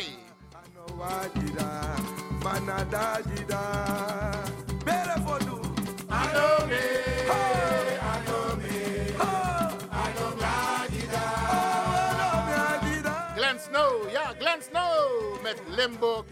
Glenn 13.36 13.60
Snow, 13.60 14.12
ja, 14.12 14.34
Glenn 14.40 14.62
Snow 14.62 15.42
met 15.42 15.62
Limbo, 15.68 16.26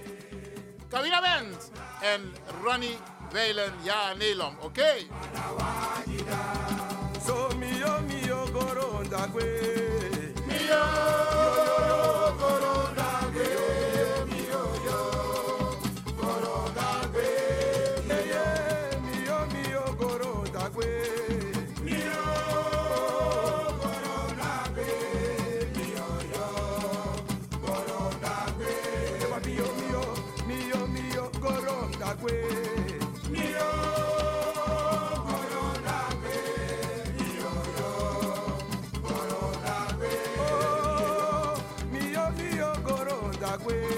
Carina 0.89 1.21
Bent 1.21 1.71
en 2.01 2.33
Ronnie 2.63 2.97
Weilen, 3.31 3.73
ja, 3.83 4.13
Nederland, 4.17 4.57
oké? 4.61 4.81
Okay? 4.81 5.07
So 7.25 7.49
mio 7.57 8.01
mio 8.07 8.47
goronda 8.51 9.27
kwe. 9.31 9.61
Mio. 10.47 11.34
way. 43.65 43.94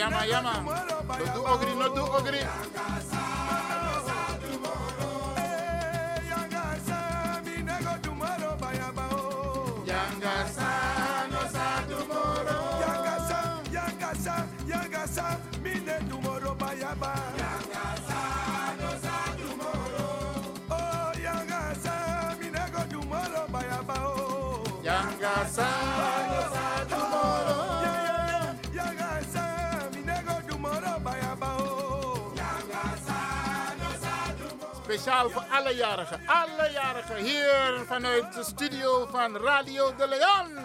Yama, 0.00 0.24
yama. 0.24 0.52
Don't 1.18 1.34
do 1.34 1.44
ogre, 1.44 1.74
not 1.74 1.94
do. 1.94 2.79
speciaal 35.00 35.30
voor 35.30 35.44
alle 35.50 35.74
jarigen. 35.74 36.20
Alle 36.26 36.70
jarigen 36.72 37.16
hier 37.16 37.84
vanuit 37.86 38.34
de 38.34 38.44
studio 38.44 39.06
van 39.10 39.36
Radio 39.36 39.94
de 39.96 40.08
Leon. 40.08 40.60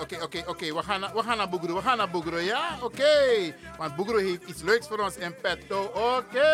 oké, 0.00 0.22
oké, 0.22 0.42
oké. 0.46 0.74
We 0.74 0.82
gaan 0.82 1.00
naar, 1.00 1.14
we 1.14 1.22
gaan 1.22 1.36
naar 1.36 1.48
Boegro, 1.48 1.74
we 1.74 1.82
gaan 1.82 1.96
naar 1.96 2.10
Boegro, 2.10 2.38
ja? 2.38 2.78
Oké. 2.82 3.54
Want 3.78 3.96
Boegro 3.96 4.16
heeft 4.16 4.42
iets 4.42 4.62
leuks 4.62 4.86
voor 4.86 4.98
ons 4.98 5.16
in 5.16 5.34
petto. 5.40 5.82
Oké. 5.82 6.52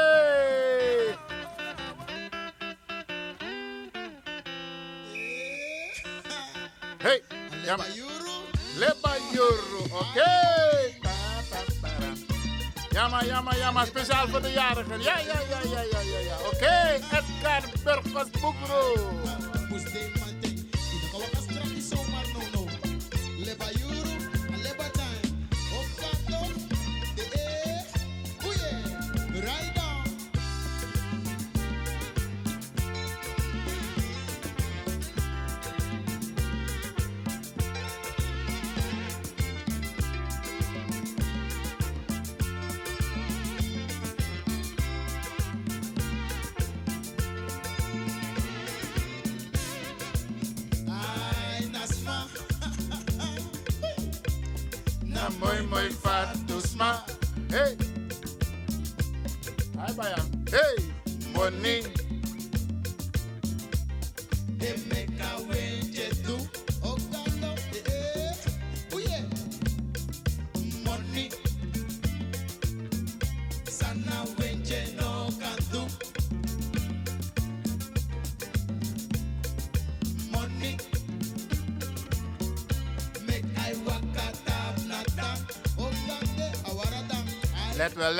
Hey. 6.98 7.22
Ja, 7.64 7.76
Leba 8.76 9.16
Oké. 9.92 10.30
Jamma, 12.90 13.24
jamma, 13.24 13.54
jamma. 13.54 13.84
Speciaal 13.84 14.28
voor 14.28 14.42
de 14.42 14.50
jarigen. 14.52 15.02
Ja, 15.02 15.18
ja, 15.18 15.40
ja, 15.48 15.60
ja, 15.62 15.80
ja, 15.80 16.00
ja. 16.00 16.18
ja. 16.18 16.36
Oké. 16.52 17.00
Edgar 17.16 17.62
Burgers 17.84 18.30
Boegro. 18.40 19.49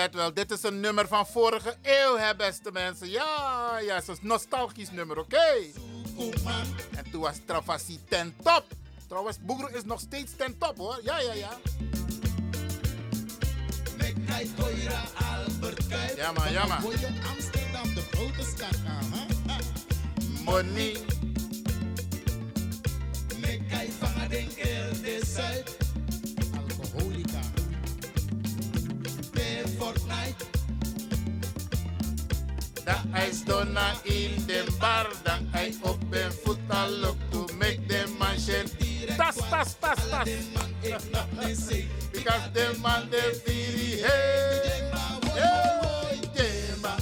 Let. 0.08 0.36
Dit 0.36 0.50
is 0.50 0.62
een 0.62 0.80
nummer 0.80 1.08
van 1.08 1.26
vorige 1.26 1.76
eeuw, 1.82 2.16
hè, 2.16 2.36
beste 2.36 2.72
mensen. 2.72 3.10
Ja, 3.10 3.78
ja, 3.78 3.94
het 3.94 4.08
is 4.08 4.18
een 4.18 4.26
nostalgisch 4.26 4.90
nummer, 4.90 5.18
oké? 5.18 5.56
En 6.96 7.10
toen 7.10 7.20
was 7.20 7.36
Travassi 7.46 7.98
ten 8.08 8.34
top. 8.42 8.64
Trouwens, 9.08 9.36
Boeger 9.40 9.74
is 9.74 9.84
nog 9.84 10.00
steeds 10.00 10.36
ten 10.36 10.58
top, 10.58 10.76
hoor. 10.76 11.00
Ja, 11.02 11.18
ja, 11.18 11.32
ja. 11.32 11.50
Ja, 16.16 16.32
man, 16.32 16.52
ja, 16.52 16.64
je 16.64 17.08
Amsterdam, 17.28 17.94
de 17.94 18.02
grote. 18.10 18.66
Money. 20.44 20.96
Keel 24.56 25.02
de. 25.02 25.69
Dat 32.84 33.02
hij 33.10 33.30
donna 33.44 33.92
in 34.02 34.44
de 34.46 34.64
bar, 34.78 35.06
dan 35.22 35.48
hij 35.50 35.74
op 35.82 35.98
een 36.10 36.32
voet 36.44 36.58
al 36.68 36.88
look 36.88 37.16
to 37.30 37.46
make 37.58 37.80
the 37.86 38.14
mansion. 38.18 38.66
Tas, 39.16 39.36
tas, 39.50 39.74
tas, 39.78 40.08
tas. 40.10 40.28
Because 42.12 42.50
the 42.52 42.78
man 42.82 43.08
de 43.10 43.40
viri, 43.44 44.00
hey. 44.00 44.90
Hey, 45.34 46.18
Jemba. 46.34 46.94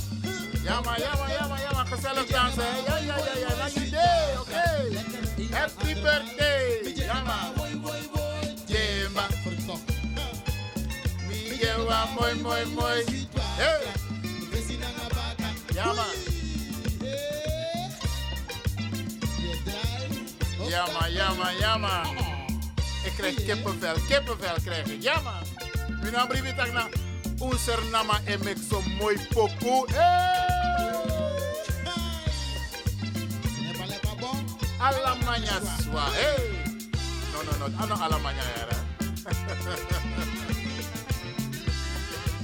Jamma, 0.65 0.99
jamma, 0.99 1.27
jamma, 1.39 1.57
jamma. 1.61 1.85
Gezellig 1.85 2.27
dansen, 2.27 2.63
hè. 2.63 2.79
Ja, 2.87 2.97
ja, 2.97 3.17
ja, 3.17 3.67
je 3.75 3.91
day, 3.91 4.37
oké. 4.41 5.57
Happy 5.57 5.95
birthday. 5.95 6.58
Mooi, 12.19 12.35
mooi, 12.43 12.65
mooi. 12.75 13.05
Hey. 13.57 13.87
Ja, 15.75 15.93
man. 15.93 16.05
Ja, 20.69 20.87
man, 20.93 21.13
ja, 21.13 21.33
man, 21.35 21.57
ja, 21.59 21.77
man. 21.77 22.17
Ik 23.05 23.13
krijg 23.17 23.35
kippenvel, 23.35 23.95
kippenvel 24.09 24.55
krijg 24.65 24.87
ik. 24.87 25.03
Ja, 25.03 25.21
man. 25.21 25.43
Mijn 26.01 26.13
naam 26.13 26.31
is 26.31 26.55
Tagna. 26.57 26.89
Unser 27.39 27.79
nama 27.91 28.21
en 28.25 28.47
ik 28.47 28.57
zo 28.71 28.83
mooi 28.99 29.19
pokoe. 29.33 29.87
Alla 34.79 35.15
maña 35.15 35.61
swa. 35.83 36.05
Hey. 36.11 36.51
No, 37.33 37.43
no, 37.43 37.53
no. 37.59 37.83
Ano 37.83 37.95
alla 37.95 38.19
maña 38.19 38.43
era. 38.63 38.79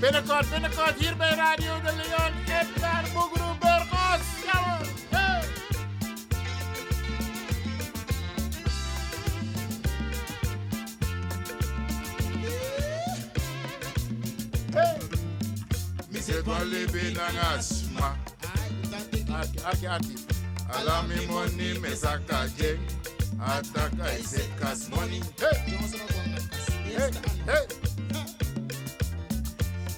Binnenkort, 0.04 0.50
binnenkort 0.50 0.94
hier 0.98 1.16
bij 1.16 1.34
Radio 1.34 1.80
de 1.80 1.92
Leon. 1.96 2.32
Boegro 3.12 3.56
Burgos. 3.60 4.20
Ja, 16.26 16.42
kwale 16.42 16.84
binangasma. 16.92 18.16
Aki, 19.30 19.58
aki, 19.64 19.86
aki. 19.86 20.14
Ala 20.70 21.02
mi 21.02 21.26
me. 21.80 22.78
Ataka 23.38 24.16
ise 24.18 24.44
kas. 24.60 24.88
Hey. 24.88 25.62
Hey. 26.84 27.10
Hey. 27.46 27.83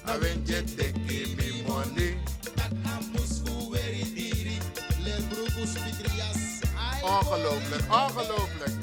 Avenje 0.07 0.63
teki 0.77 1.35
mi 1.35 1.63
money. 1.67 2.15
Ongelooflijk, 7.03 7.83
ongelooflijk. 7.91 8.76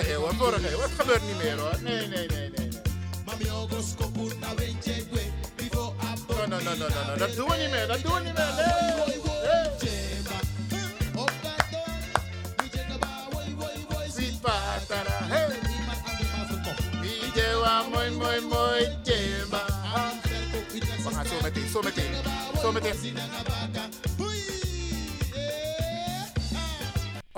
Vorige 0.00 0.14
eeuw, 0.14 0.32
vorige 0.32 0.72
eeuw. 0.72 0.80
Het 0.80 0.90
gebeurt 0.98 1.26
niet 1.26 1.36
meer 1.36 1.58
hoor. 1.58 1.76
Nee, 1.82 2.06
nee, 2.06 2.26
nee, 2.28 2.50
nee. 2.56 2.68
No, 6.36 6.46
no, 6.46 6.58
no, 6.58 6.74
no, 6.76 6.88
no, 6.88 7.06
no. 7.06 7.16
Dat 7.16 7.36
doen 7.36 7.48
we 7.48 7.56
niet 7.56 7.70
meer. 7.70 7.86
Dat 7.86 8.02
doen 8.02 8.12
we 8.14 8.20
niet 8.20 8.34
meer. 8.34 8.54
Nee. 8.56 9.00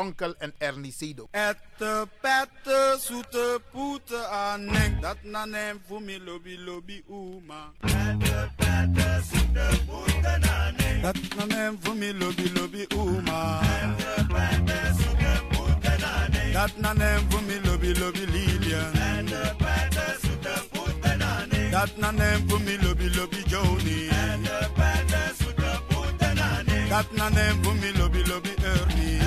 Onkel 0.02 0.34
en 0.38 0.52
Ernie 0.58 0.92
Sido. 0.92 1.28
Ette, 1.30 2.08
pette, 2.20 2.98
zoete 3.00 3.60
poete 3.72 4.26
anek. 4.26 5.00
Dat 5.00 5.16
na 5.22 5.44
nem 5.44 5.80
voor 5.86 6.02
mi 6.02 6.18
lobby 6.24 6.56
lobby 6.58 7.02
uma. 7.06 7.72
Ette, 7.80 8.50
pette, 8.56 9.22
zoete 9.30 9.66
poete 9.86 10.28
anek. 10.28 11.02
Dat 11.02 11.16
na 11.36 11.44
nem 11.44 11.78
voor 11.82 11.96
mi 11.96 12.12
lobby 12.18 12.50
lobby 12.54 12.86
uma. 12.96 13.60
Ette, 13.62 14.26
pette, 14.34 14.78
zoete 14.98 15.32
poete 15.50 15.92
anek. 16.16 16.52
Dat 16.52 16.76
na 16.76 16.92
nem 16.92 17.30
voor 17.30 17.42
mi 17.42 17.60
lobby 17.64 17.98
lobby 17.98 18.24
Lilian. 18.34 18.92
Ette, 18.92 19.54
pette, 19.56 20.16
zoete 20.22 20.54
poete 20.72 21.12
anek. 21.24 21.70
Dat 21.70 21.96
na 21.96 22.10
nem 22.10 22.48
voor 22.48 22.60
mi 22.60 22.76
lobby 22.82 23.08
lobby 23.16 23.42
Joni. 23.46 24.08
Ette, 24.08 24.70
pette, 24.74 25.22
zoete 25.38 25.80
poete 25.88 26.24
anek. 26.26 26.88
Dat 26.88 27.12
na 27.12 27.28
nem 27.28 27.64
voor 27.64 27.74
mi 27.74 27.98
lobby 27.98 28.22
lobby 28.26 28.54
Ernie 28.62 29.21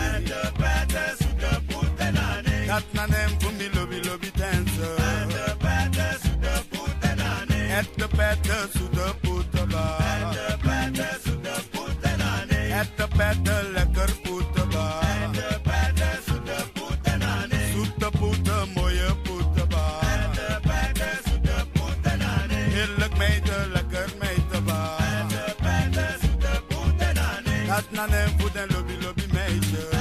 dat 2.76 2.94
na 2.94 3.06
nem 3.06 3.30
fun 3.40 3.54
bi 3.60 3.68
lobi 3.76 4.00
lobi 4.08 4.30
tenso. 4.40 4.90
Ẹ̀tọ́ 5.12 5.50
pẹ́tẹ́ 5.64 6.12
sùdọ̀ 6.24 6.58
pútẹ́ 6.72 7.14
dání. 7.22 7.60
Ẹ̀tọ́ 7.80 8.08
pẹ́tẹ́ 8.18 8.62
sùdọ̀ 8.76 9.08
pútẹ́ 9.24 9.64
bá. 9.74 9.84
the 10.36 10.48
pẹ́tẹ́ 10.66 11.12
sùdọ̀ 11.26 11.58
pútẹ́ 11.72 12.14
At 12.80 12.90
the 12.98 13.06
pẹ́tẹ́ 13.18 13.60
lekker 13.76 14.12
put 14.24 14.54
bá. 14.74 14.86
Ẹ̀tọ́ 15.24 15.52
pẹ́tẹ́ 15.68 16.14
sùdọ̀ 16.28 16.60
pútẹ́ 16.76 17.16
dání. 17.24 17.62
the 18.02 18.10
pútẹ́ 18.20 18.60
mọ̀yẹ́ 18.76 19.12
pútẹ́ 19.26 19.66
bá. 19.74 19.84
Ẹ̀tọ́ 20.16 20.50
pẹ́tẹ́ 20.68 21.14
sùdọ̀ 21.28 21.60
pútẹ́ 21.76 22.14
dání. 22.22 22.60
Heerlijk 22.76 23.14
lekker 23.76 24.10
meiden 24.20 24.62
bá. 24.68 24.80
Ẹ̀tọ́ 25.20 25.48
the 25.62 26.08
sùdọ̀ 26.24 26.56
pútẹ́ 26.70 27.12
na 27.98 28.04
dem 28.12 28.30
fun 28.38 28.50
den 28.56 28.68
lobi 28.74 28.96
lobi 29.04 29.26
meiden. 29.36 29.95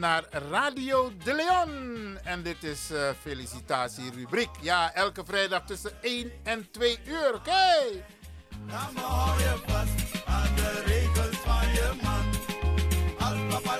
Naar 0.00 0.24
Radio 0.50 1.12
De 1.24 1.34
Leon. 1.34 2.18
En 2.24 2.42
dit 2.42 2.64
is 2.64 2.90
eh 2.90 3.08
felicitatierubriek. 3.22 4.48
Ja, 4.60 4.94
elke 4.94 5.24
vrijdag 5.24 5.64
tussen 5.66 5.92
1 6.00 6.32
en 6.42 6.70
2 6.70 6.98
uur. 7.04 7.34
Oké. 7.34 8.02
Dan 8.66 9.04
hou 9.04 9.40
je 9.40 9.54
vast 9.66 10.24
aan 10.26 10.54
de 10.54 10.82
regels 10.86 11.36
van 11.36 11.72
je 11.72 11.90
man. 12.02 12.26
Als 13.18 13.54
papa 13.54 13.78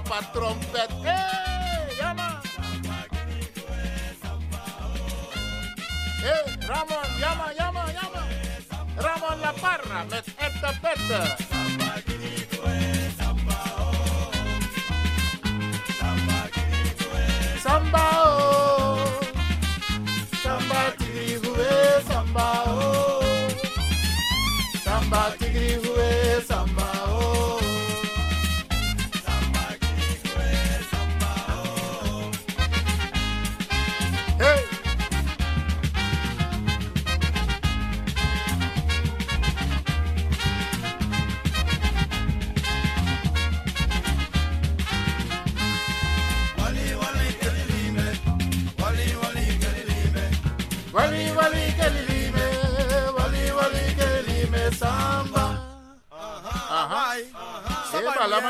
Paratapa 0.00 0.32
trompet. 0.32 0.99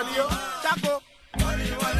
radio. 0.03 0.27
Chaco. 0.63 2.00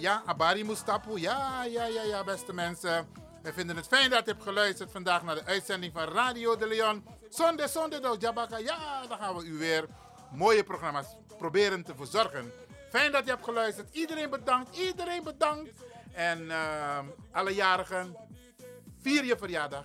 Ja, 0.00 0.22
Abari 0.26 0.64
Mustapu. 0.64 1.18
Ja, 1.18 1.64
ja, 1.64 1.86
ja, 1.86 2.02
ja, 2.02 2.24
beste 2.24 2.52
mensen. 2.52 3.06
We 3.42 3.52
vinden 3.52 3.76
het 3.76 3.86
fijn 3.86 4.10
dat 4.10 4.24
je 4.24 4.30
hebt 4.30 4.42
geluisterd 4.42 4.90
vandaag 4.90 5.22
naar 5.22 5.34
de 5.34 5.44
uitzending 5.44 5.92
van 5.92 6.04
Radio 6.04 6.56
de 6.56 6.66
Leon. 6.66 7.04
Zonde, 7.28 7.68
zonde, 7.68 8.00
door 8.00 8.16
Jabaka. 8.18 8.58
Ja, 8.58 9.06
dan 9.08 9.18
gaan 9.18 9.36
we 9.36 9.44
u 9.44 9.58
weer 9.58 9.86
mooie 10.32 10.64
programma's 10.64 11.06
proberen 11.38 11.84
te 11.84 11.94
verzorgen. 11.96 12.52
Fijn 12.90 13.12
dat 13.12 13.24
je 13.24 13.30
hebt 13.30 13.44
geluisterd. 13.44 13.94
Iedereen 13.94 14.30
bedankt, 14.30 14.76
iedereen 14.76 15.22
bedankt. 15.22 15.84
En 16.12 16.50
eh, 16.50 16.98
alle 17.32 17.54
jarigen, 17.54 18.16
vier 19.00 19.24
je 19.24 19.36
verjaardag. 19.36 19.84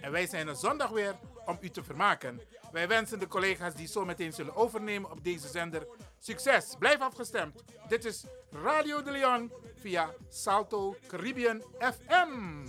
En 0.00 0.10
wij 0.12 0.26
zijn 0.26 0.48
er 0.48 0.56
zondag 0.56 0.90
weer 0.90 1.14
om 1.46 1.58
u 1.60 1.70
te 1.70 1.82
vermaken. 1.82 2.40
Wij 2.72 2.88
wensen 2.88 3.18
de 3.18 3.28
collega's 3.28 3.74
die 3.74 3.88
zo 3.88 4.04
meteen 4.04 4.32
zullen 4.32 4.56
overnemen 4.56 5.10
op 5.10 5.24
deze 5.24 5.48
zender 5.48 5.86
succes. 6.22 6.74
Blijf 6.78 7.00
afgestemd. 7.00 7.64
Dit 7.88 8.04
is 8.04 8.24
Radio 8.50 9.02
de 9.02 9.10
Leon 9.10 9.52
via 9.80 10.10
Salto 10.28 10.96
Caribbean 11.06 11.62
FM. 11.78 12.64